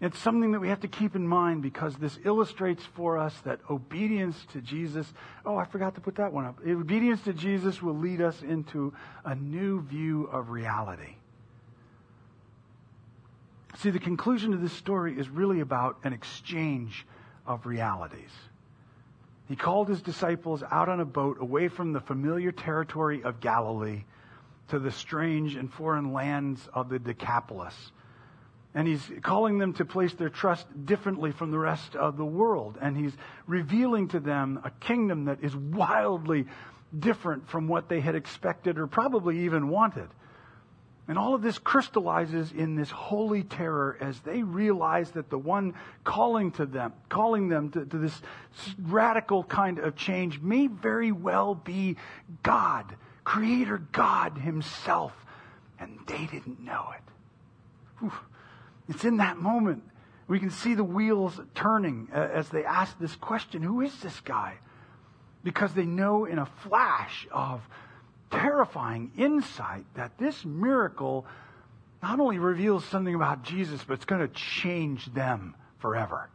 It's 0.00 0.18
something 0.18 0.52
that 0.52 0.60
we 0.60 0.68
have 0.68 0.80
to 0.80 0.88
keep 0.88 1.14
in 1.14 1.26
mind 1.26 1.60
because 1.60 1.94
this 1.96 2.18
illustrates 2.24 2.82
for 2.94 3.18
us 3.18 3.38
that 3.44 3.60
obedience 3.68 4.36
to 4.52 4.62
Jesus, 4.62 5.12
oh, 5.44 5.58
I 5.58 5.66
forgot 5.66 5.94
to 5.96 6.00
put 6.00 6.14
that 6.16 6.32
one 6.32 6.46
up. 6.46 6.58
Obedience 6.66 7.20
to 7.22 7.34
Jesus 7.34 7.82
will 7.82 7.96
lead 7.96 8.22
us 8.22 8.40
into 8.42 8.94
a 9.26 9.34
new 9.34 9.82
view 9.82 10.24
of 10.32 10.48
reality. 10.48 11.16
See, 13.76 13.90
the 13.90 13.98
conclusion 13.98 14.54
of 14.54 14.62
this 14.62 14.72
story 14.72 15.18
is 15.18 15.28
really 15.28 15.60
about 15.60 15.98
an 16.02 16.14
exchange 16.14 17.06
of 17.46 17.66
realities. 17.66 18.30
He 19.48 19.56
called 19.56 19.88
his 19.88 20.00
disciples 20.00 20.62
out 20.70 20.88
on 20.88 21.00
a 21.00 21.04
boat 21.04 21.38
away 21.40 21.68
from 21.68 21.92
the 21.92 22.00
familiar 22.00 22.52
territory 22.52 23.22
of 23.22 23.40
Galilee 23.40 24.04
to 24.68 24.78
the 24.78 24.92
strange 24.92 25.56
and 25.56 25.70
foreign 25.70 26.12
lands 26.12 26.68
of 26.72 26.88
the 26.88 26.98
Decapolis 26.98 27.74
and 28.74 28.86
he's 28.86 29.02
calling 29.22 29.58
them 29.58 29.72
to 29.74 29.84
place 29.84 30.12
their 30.14 30.28
trust 30.28 30.66
differently 30.84 31.32
from 31.32 31.50
the 31.50 31.58
rest 31.58 31.96
of 31.96 32.16
the 32.16 32.24
world. 32.24 32.78
And 32.80 32.96
he's 32.96 33.12
revealing 33.46 34.08
to 34.08 34.20
them 34.20 34.60
a 34.64 34.70
kingdom 34.70 35.24
that 35.24 35.42
is 35.42 35.54
wildly 35.56 36.46
different 36.96 37.48
from 37.48 37.66
what 37.66 37.88
they 37.88 38.00
had 38.00 38.14
expected 38.14 38.78
or 38.78 38.86
probably 38.86 39.40
even 39.44 39.68
wanted. 39.68 40.08
And 41.08 41.18
all 41.18 41.34
of 41.34 41.42
this 41.42 41.58
crystallizes 41.58 42.52
in 42.52 42.76
this 42.76 42.90
holy 42.90 43.42
terror 43.42 43.98
as 44.00 44.20
they 44.20 44.44
realize 44.44 45.10
that 45.12 45.28
the 45.28 45.38
one 45.38 45.74
calling 46.04 46.52
to 46.52 46.66
them, 46.66 46.92
calling 47.08 47.48
them 47.48 47.70
to, 47.70 47.84
to 47.84 47.98
this 47.98 48.22
radical 48.78 49.42
kind 49.42 49.80
of 49.80 49.96
change 49.96 50.40
may 50.40 50.68
very 50.68 51.10
well 51.10 51.56
be 51.56 51.96
God, 52.44 52.94
Creator 53.24 53.78
God 53.90 54.38
Himself. 54.38 55.12
And 55.80 55.98
they 56.06 56.26
didn't 56.26 56.60
know 56.60 56.90
it. 56.94 57.02
Whew. 57.98 58.12
It's 58.90 59.04
in 59.04 59.18
that 59.18 59.38
moment 59.38 59.84
we 60.26 60.38
can 60.38 60.50
see 60.50 60.74
the 60.74 60.84
wheels 60.84 61.40
turning 61.54 62.08
uh, 62.14 62.18
as 62.18 62.48
they 62.50 62.64
ask 62.64 62.96
this 62.98 63.16
question 63.16 63.62
Who 63.62 63.80
is 63.80 63.98
this 64.00 64.20
guy? 64.20 64.54
Because 65.42 65.72
they 65.72 65.86
know 65.86 66.24
in 66.24 66.38
a 66.38 66.46
flash 66.46 67.26
of 67.32 67.62
terrifying 68.30 69.10
insight 69.16 69.84
that 69.94 70.18
this 70.18 70.44
miracle 70.44 71.26
not 72.02 72.20
only 72.20 72.38
reveals 72.38 72.84
something 72.84 73.14
about 73.14 73.42
Jesus, 73.42 73.82
but 73.82 73.94
it's 73.94 74.04
going 74.04 74.20
to 74.20 74.32
change 74.34 75.06
them 75.14 75.54
forever. 75.78 76.30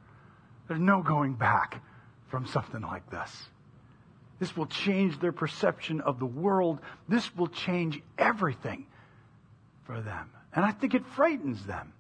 There's 0.68 0.80
no 0.80 1.02
going 1.02 1.36
back 1.36 1.82
from 2.28 2.48
something 2.48 2.82
like 2.82 3.10
this. 3.10 3.32
This 4.40 4.58
will 4.58 4.66
change 4.66 5.20
their 5.20 5.32
perception 5.32 6.02
of 6.02 6.20
the 6.20 6.26
world. 6.26 6.80
This 7.08 7.34
will 7.36 7.48
change 7.48 8.02
everything 8.18 8.88
for 9.86 10.02
them. 10.02 10.30
And 10.54 10.66
I 10.66 10.72
think 10.72 10.94
it 10.94 11.06
frightens 11.06 11.66
them. 11.66 11.94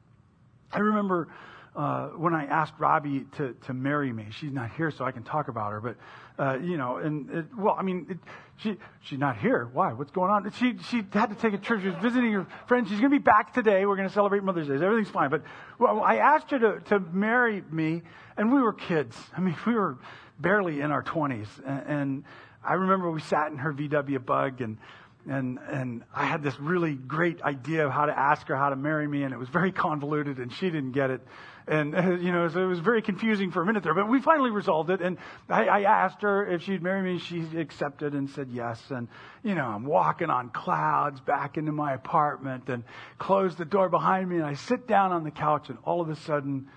I 0.71 0.79
remember 0.79 1.27
uh, 1.75 2.07
when 2.09 2.33
I 2.33 2.45
asked 2.45 2.73
Robbie 2.79 3.25
to, 3.35 3.53
to 3.65 3.73
marry 3.73 4.11
me. 4.13 4.27
She's 4.31 4.51
not 4.51 4.71
here, 4.71 4.91
so 4.91 5.03
I 5.03 5.11
can 5.11 5.23
talk 5.23 5.49
about 5.49 5.71
her. 5.73 5.81
But 5.81 5.97
uh, 6.37 6.57
you 6.59 6.77
know, 6.77 6.97
and 6.97 7.29
it, 7.29 7.45
well, 7.57 7.75
I 7.77 7.83
mean, 7.83 8.07
it, 8.09 8.17
she 8.57 8.77
she's 9.01 9.19
not 9.19 9.37
here. 9.37 9.69
Why? 9.73 9.91
What's 9.93 10.11
going 10.11 10.31
on? 10.31 10.49
She 10.51 10.77
she 10.89 11.03
had 11.11 11.29
to 11.29 11.35
take 11.35 11.53
a 11.53 11.57
trip. 11.57 11.81
She 11.81 11.87
was 11.87 11.97
visiting 12.01 12.31
her 12.31 12.47
friend. 12.67 12.87
She's 12.87 12.99
going 12.99 13.11
to 13.11 13.17
be 13.17 13.23
back 13.23 13.53
today. 13.53 13.85
We're 13.85 13.97
going 13.97 14.07
to 14.07 14.13
celebrate 14.13 14.43
Mother's 14.43 14.67
Day. 14.67 14.75
Everything's 14.75 15.09
fine. 15.09 15.29
But 15.29 15.43
well, 15.77 16.01
I 16.01 16.17
asked 16.17 16.51
her 16.51 16.59
to 16.59 16.79
to 16.89 16.99
marry 16.99 17.61
me, 17.69 18.03
and 18.37 18.53
we 18.53 18.61
were 18.61 18.73
kids. 18.73 19.17
I 19.35 19.41
mean, 19.41 19.55
we 19.65 19.73
were 19.73 19.97
barely 20.39 20.79
in 20.81 20.91
our 20.91 21.03
twenties, 21.03 21.49
and, 21.65 21.83
and 21.87 22.23
I 22.63 22.73
remember 22.73 23.11
we 23.11 23.21
sat 23.21 23.51
in 23.51 23.57
her 23.57 23.73
VW 23.73 24.25
Bug 24.25 24.61
and 24.61 24.77
and 25.27 25.59
and 25.69 26.03
I 26.13 26.25
had 26.25 26.43
this 26.43 26.59
really 26.59 26.93
great 26.93 27.41
idea 27.41 27.85
of 27.85 27.91
how 27.91 28.05
to 28.05 28.17
ask 28.17 28.47
her 28.47 28.55
how 28.55 28.69
to 28.69 28.75
marry 28.75 29.07
me, 29.07 29.23
and 29.23 29.33
it 29.33 29.37
was 29.37 29.49
very 29.49 29.71
convoluted, 29.71 30.37
and 30.37 30.51
she 30.53 30.69
didn't 30.69 30.91
get 30.91 31.09
it, 31.09 31.21
and 31.67 31.93
you 32.23 32.31
know, 32.31 32.47
so 32.47 32.61
it 32.61 32.67
was 32.67 32.79
very 32.79 33.01
confusing 33.01 33.51
for 33.51 33.61
a 33.61 33.65
minute 33.65 33.83
there. 33.83 33.93
But 33.93 34.07
we 34.07 34.21
finally 34.21 34.51
resolved 34.51 34.89
it, 34.89 35.01
and 35.01 35.17
I, 35.49 35.65
I 35.67 35.81
asked 35.81 36.21
her 36.21 36.45
if 36.45 36.63
she'd 36.63 36.83
marry 36.83 37.01
me. 37.01 37.19
She 37.19 37.41
accepted 37.57 38.13
and 38.13 38.29
said 38.29 38.49
yes, 38.51 38.81
and 38.89 39.07
you 39.43 39.55
know, 39.55 39.65
I'm 39.65 39.85
walking 39.85 40.29
on 40.29 40.49
clouds 40.49 41.19
back 41.21 41.57
into 41.57 41.71
my 41.71 41.93
apartment, 41.93 42.69
and 42.69 42.83
close 43.17 43.55
the 43.55 43.65
door 43.65 43.89
behind 43.89 44.29
me, 44.29 44.37
and 44.37 44.45
I 44.45 44.53
sit 44.53 44.87
down 44.87 45.11
on 45.11 45.23
the 45.23 45.31
couch, 45.31 45.69
and 45.69 45.77
all 45.83 46.01
of 46.01 46.09
a 46.09 46.15
sudden, 46.15 46.67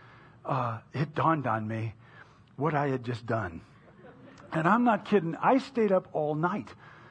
uh, 0.45 0.79
it 0.95 1.15
dawned 1.15 1.47
on 1.47 1.69
me 1.69 1.95
what 2.57 2.75
I 2.75 2.89
had 2.89 3.05
just 3.05 3.27
done, 3.27 3.61
and 4.53 4.67
I'm 4.67 4.85
not 4.85 5.05
kidding. 5.05 5.37
I 5.37 5.59
stayed 5.59 5.93
up 5.93 6.09
all 6.13 6.35
night 6.35 6.69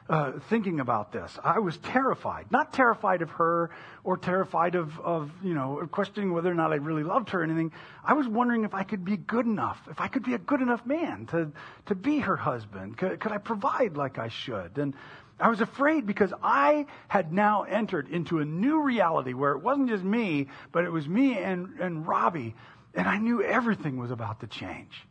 uh, 0.08 0.32
thinking 0.48 0.80
about 0.80 1.12
this. 1.12 1.38
I 1.44 1.58
was 1.58 1.76
terrified. 1.78 2.46
Not 2.50 2.72
terrified 2.72 3.22
of 3.22 3.30
her 3.32 3.70
or 4.04 4.16
terrified 4.16 4.74
of, 4.74 4.98
of, 5.00 5.30
you 5.42 5.54
know, 5.54 5.86
questioning 5.90 6.32
whether 6.32 6.50
or 6.50 6.54
not 6.54 6.72
I 6.72 6.76
really 6.76 7.02
loved 7.02 7.30
her 7.30 7.40
or 7.40 7.44
anything. 7.44 7.72
I 8.02 8.14
was 8.14 8.26
wondering 8.26 8.64
if 8.64 8.74
I 8.74 8.84
could 8.84 9.04
be 9.04 9.16
good 9.16 9.46
enough, 9.46 9.78
if 9.90 10.00
I 10.00 10.08
could 10.08 10.24
be 10.24 10.34
a 10.34 10.38
good 10.38 10.62
enough 10.62 10.84
man 10.86 11.26
to, 11.26 11.52
to 11.86 11.94
be 11.94 12.20
her 12.20 12.36
husband. 12.36 12.96
Could, 12.96 13.20
could 13.20 13.32
I 13.32 13.38
provide 13.38 13.96
like 13.96 14.18
I 14.18 14.28
should? 14.28 14.78
And 14.78 14.94
I 15.38 15.50
was 15.50 15.60
afraid 15.60 16.06
because 16.06 16.32
I 16.42 16.86
had 17.08 17.32
now 17.32 17.62
entered 17.62 18.08
into 18.08 18.38
a 18.38 18.44
new 18.44 18.82
reality 18.82 19.34
where 19.34 19.52
it 19.52 19.62
wasn't 19.62 19.88
just 19.88 20.02
me, 20.02 20.48
but 20.72 20.84
it 20.84 20.90
was 20.90 21.06
me 21.06 21.36
and, 21.36 21.78
and 21.80 22.06
Robbie. 22.06 22.54
And 22.94 23.06
I 23.06 23.18
knew 23.18 23.42
everything 23.42 23.98
was 23.98 24.10
about 24.10 24.40
to 24.40 24.46
change. 24.46 25.06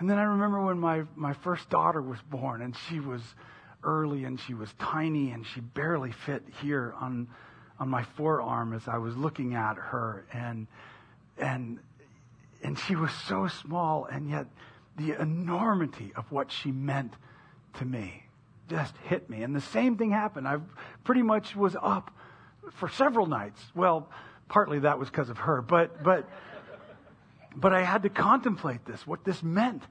And 0.00 0.08
then 0.08 0.18
I 0.18 0.22
remember 0.22 0.64
when 0.64 0.80
my, 0.80 1.04
my 1.14 1.34
first 1.34 1.68
daughter 1.68 2.00
was 2.00 2.18
born, 2.22 2.62
and 2.62 2.74
she 2.88 2.98
was 2.98 3.22
early 3.82 4.24
and 4.24 4.38
she 4.38 4.54
was 4.54 4.72
tiny 4.78 5.30
and 5.30 5.46
she 5.46 5.60
barely 5.60 6.12
fit 6.12 6.42
here 6.60 6.94
on 7.00 7.28
on 7.78 7.88
my 7.88 8.02
forearm 8.02 8.74
as 8.74 8.86
I 8.86 8.98
was 8.98 9.16
looking 9.16 9.54
at 9.54 9.76
her. 9.76 10.26
And 10.32 10.66
and 11.38 11.78
and 12.62 12.78
she 12.78 12.94
was 12.94 13.10
so 13.26 13.48
small 13.48 14.04
and 14.04 14.28
yet 14.28 14.46
the 14.96 15.20
enormity 15.20 16.12
of 16.14 16.30
what 16.30 16.52
she 16.52 16.72
meant 16.72 17.14
to 17.78 17.84
me 17.84 18.24
just 18.68 18.94
hit 19.04 19.30
me. 19.30 19.42
And 19.42 19.56
the 19.56 19.60
same 19.62 19.96
thing 19.96 20.10
happened. 20.10 20.46
I 20.46 20.58
pretty 21.04 21.22
much 21.22 21.56
was 21.56 21.74
up 21.80 22.10
for 22.72 22.88
several 22.88 23.26
nights. 23.26 23.62
Well 23.74 24.08
partly 24.48 24.80
that 24.80 24.98
was 24.98 25.08
because 25.08 25.30
of 25.30 25.38
her 25.38 25.62
but 25.62 26.02
but 26.02 26.28
but 27.56 27.72
I 27.72 27.82
had 27.82 28.02
to 28.04 28.08
contemplate 28.08 28.84
this, 28.84 29.06
what 29.06 29.24
this 29.24 29.42
meant, 29.42 29.82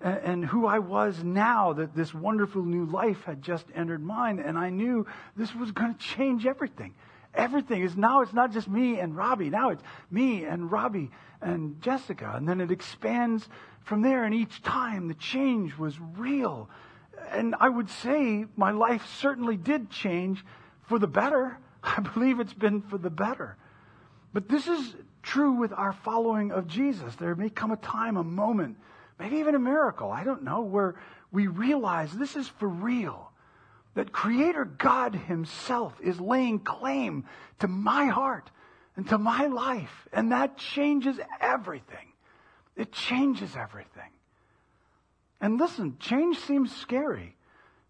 and, 0.00 0.18
and 0.18 0.44
who 0.44 0.66
I 0.66 0.78
was 0.78 1.22
now 1.22 1.72
that 1.74 1.94
this 1.94 2.14
wonderful 2.14 2.62
new 2.62 2.86
life 2.86 3.22
had 3.24 3.42
just 3.42 3.66
entered 3.74 4.02
mine. 4.02 4.38
And 4.38 4.58
I 4.58 4.70
knew 4.70 5.06
this 5.36 5.54
was 5.54 5.72
going 5.72 5.94
to 5.94 6.00
change 6.00 6.46
everything. 6.46 6.94
everything 7.34 7.82
is 7.82 7.96
now 7.96 8.20
it's 8.20 8.32
not 8.32 8.52
just 8.52 8.68
me 8.68 9.00
and 9.00 9.16
Robbie. 9.16 9.50
Now 9.50 9.70
it's 9.70 9.82
me 10.10 10.44
and 10.44 10.70
Robbie 10.70 11.10
and 11.40 11.80
Jessica. 11.82 12.32
And 12.34 12.48
then 12.48 12.60
it 12.60 12.70
expands 12.70 13.48
from 13.84 14.02
there. 14.02 14.24
And 14.24 14.34
each 14.34 14.62
time 14.62 15.08
the 15.08 15.14
change 15.14 15.76
was 15.76 15.98
real. 16.16 16.68
And 17.30 17.54
I 17.58 17.68
would 17.68 17.90
say 17.90 18.46
my 18.56 18.70
life 18.70 19.06
certainly 19.18 19.56
did 19.56 19.90
change 19.90 20.44
for 20.82 20.98
the 20.98 21.06
better. 21.06 21.58
I 21.82 22.00
believe 22.00 22.40
it's 22.40 22.54
been 22.54 22.82
for 22.82 22.98
the 22.98 23.10
better. 23.10 23.56
But 24.32 24.48
this 24.48 24.66
is 24.66 24.94
true 25.24 25.52
with 25.52 25.72
our 25.72 25.92
following 25.92 26.52
of 26.52 26.68
Jesus. 26.68 27.14
There 27.16 27.34
may 27.34 27.50
come 27.50 27.72
a 27.72 27.76
time, 27.76 28.16
a 28.16 28.24
moment, 28.24 28.76
maybe 29.18 29.38
even 29.38 29.54
a 29.54 29.58
miracle, 29.58 30.10
I 30.10 30.24
don't 30.24 30.44
know, 30.44 30.62
where 30.62 30.94
we 31.32 31.46
realize 31.46 32.12
this 32.12 32.36
is 32.36 32.48
for 32.48 32.68
real. 32.68 33.30
That 33.94 34.12
Creator 34.12 34.64
God 34.64 35.14
Himself 35.14 35.94
is 36.02 36.20
laying 36.20 36.58
claim 36.58 37.24
to 37.60 37.68
my 37.68 38.06
heart 38.06 38.50
and 38.96 39.08
to 39.08 39.18
my 39.18 39.46
life. 39.46 40.08
And 40.12 40.32
that 40.32 40.56
changes 40.56 41.18
everything. 41.40 42.12
It 42.76 42.92
changes 42.92 43.54
everything. 43.56 44.10
And 45.40 45.58
listen, 45.58 45.96
change 46.00 46.38
seems 46.40 46.74
scary. 46.74 47.36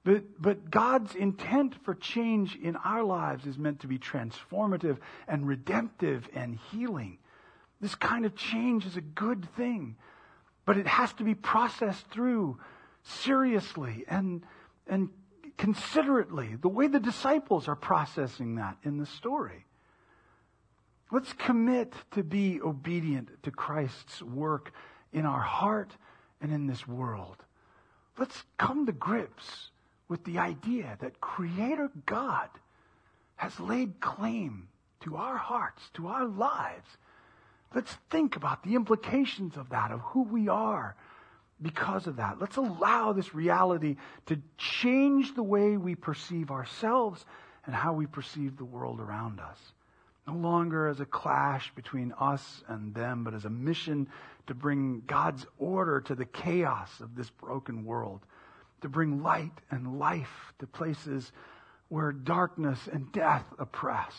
But, 0.05 0.25
but 0.41 0.71
God's 0.71 1.15
intent 1.15 1.75
for 1.85 1.95
change 1.95 2.57
in 2.57 2.77
our 2.77 3.03
lives 3.03 3.47
is 3.47 3.57
meant 3.57 3.81
to 3.81 3.87
be 3.87 3.99
transformative 3.99 4.99
and 5.27 5.49
redemptive 5.49 6.29
and 6.35 6.59
healing. 6.71 7.19
This 7.85 7.95
kind 7.95 8.25
of 8.25 8.35
change 8.35 8.87
is 8.87 8.97
a 8.97 9.03
good 9.03 9.47
thing, 9.57 9.97
but 10.65 10.79
it 10.79 10.87
has 10.87 11.13
to 11.19 11.23
be 11.23 11.35
processed 11.35 12.07
through 12.07 12.59
seriously 13.03 14.07
and, 14.09 14.43
and 14.87 15.11
considerately, 15.59 16.57
the 16.59 16.71
way 16.71 16.87
the 16.87 16.99
disciples 16.99 17.69
are 17.69 17.77
processing 17.77 18.55
that 18.55 18.79
in 18.85 18.97
the 18.97 19.05
story. 19.05 19.67
Let's 21.13 21.35
commit 21.35 21.93
to 22.13 22.23
be 22.25 22.59
obedient 22.63 23.43
to 23.43 23.51
Christ's 23.51 24.23
work 24.23 24.73
in 25.13 25.27
our 25.27 25.43
heart 25.43 25.91
and 26.41 26.51
in 26.55 26.67
this 26.67 26.89
world. 26.89 27.37
Let's 28.17 28.45
come 28.57 28.87
to 28.87 28.93
grips 28.93 29.69
with 30.09 30.25
the 30.25 30.39
idea 30.39 30.97
that 31.03 31.21
Creator 31.21 31.91
God 32.07 32.49
has 33.37 33.61
laid 33.61 34.01
claim 34.01 34.69
to 35.01 35.17
our 35.17 35.37
hearts, 35.37 35.83
to 35.93 36.07
our 36.07 36.25
lives. 36.25 36.89
Let's 37.75 37.93
think 38.11 38.37
about 38.37 38.63
the 38.63 38.75
implications 38.75 39.57
of 39.57 39.71
that, 39.71 39.91
of 39.91 40.01
who 40.01 40.23
we 40.23 40.49
are 40.49 40.97
because 41.61 42.07
of 42.07 42.17
that. 42.17 42.41
Let's 42.41 42.57
allow 42.57 43.13
this 43.13 43.35
reality 43.35 43.97
to 44.27 44.41
change 44.59 45.35
the 45.35 45.43
way 45.43 45.77
we 45.77 45.95
perceive 45.95 46.51
ourselves 46.51 47.25
and 47.67 47.75
how 47.75 47.95
we 47.95 48.07
perceive 48.07 48.57
the 48.57 48.65
world 48.65 49.01
around 49.01 49.41
us. 49.41 49.59
No 50.27 50.35
longer 50.35 50.89
as 50.89 51.01
a 51.01 51.07
clash 51.07 51.73
between 51.75 52.13
us 52.19 52.63
and 52.69 52.95
them, 52.95 53.25
but 53.25 53.35
as 53.35 53.45
a 53.45 53.51
mission 53.51 54.09
to 54.47 54.55
bring 54.55 55.03
God's 55.07 55.47
order 55.59 56.01
to 56.03 56.15
the 56.15 56.25
chaos 56.25 57.01
of 57.01 57.15
this 57.15 57.31
broken 57.31 57.85
world 57.85 58.21
to 58.85 58.89
bring 58.91 59.23
light 59.23 59.63
and 59.71 59.99
life 59.99 60.53
to 60.59 60.67
places 60.67 61.33
where 61.89 62.13
darkness 62.13 62.79
and 62.93 63.11
death 63.13 63.47
oppress. 63.59 64.13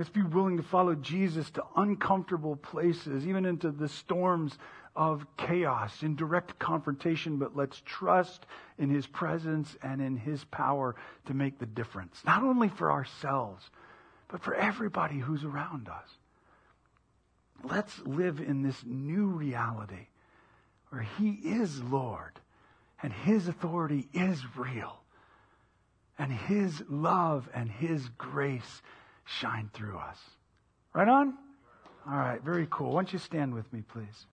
Let's 0.00 0.08
be 0.08 0.22
willing 0.22 0.56
to 0.56 0.62
follow 0.62 0.94
Jesus 0.94 1.50
to 1.50 1.64
uncomfortable 1.76 2.56
places, 2.56 3.26
even 3.26 3.44
into 3.44 3.70
the 3.70 3.86
storms 3.86 4.56
of 4.96 5.26
chaos, 5.36 6.02
in 6.02 6.16
direct 6.16 6.58
confrontation, 6.58 7.36
but 7.36 7.54
let's 7.54 7.82
trust 7.84 8.46
in 8.78 8.88
His 8.88 9.06
presence 9.06 9.76
and 9.82 10.00
in 10.00 10.16
His 10.16 10.42
power 10.44 10.96
to 11.26 11.34
make 11.34 11.58
the 11.58 11.66
difference, 11.66 12.22
not 12.24 12.42
only 12.42 12.70
for 12.70 12.90
ourselves, 12.90 13.68
but 14.28 14.42
for 14.42 14.54
everybody 14.54 15.18
who's 15.18 15.44
around 15.44 15.90
us. 15.90 16.08
Let's 17.62 18.00
live 18.06 18.40
in 18.40 18.62
this 18.62 18.82
new 18.86 19.26
reality 19.26 20.06
where 20.88 21.06
He 21.18 21.28
is 21.28 21.82
Lord 21.82 22.40
and 23.02 23.12
His 23.12 23.48
authority 23.48 24.08
is 24.14 24.42
real. 24.56 25.02
And 26.18 26.32
His 26.32 26.82
love 26.88 27.50
and 27.52 27.70
His 27.70 28.08
grace 28.16 28.80
shine 29.24 29.70
through 29.72 29.98
us. 29.98 30.18
Right 30.94 31.08
on? 31.08 31.34
All 32.06 32.16
right, 32.16 32.42
very 32.42 32.66
cool. 32.70 32.92
Why 32.92 33.02
don't 33.02 33.12
you 33.12 33.18
stand 33.18 33.54
with 33.54 33.72
me, 33.72 33.82
please? 33.82 34.26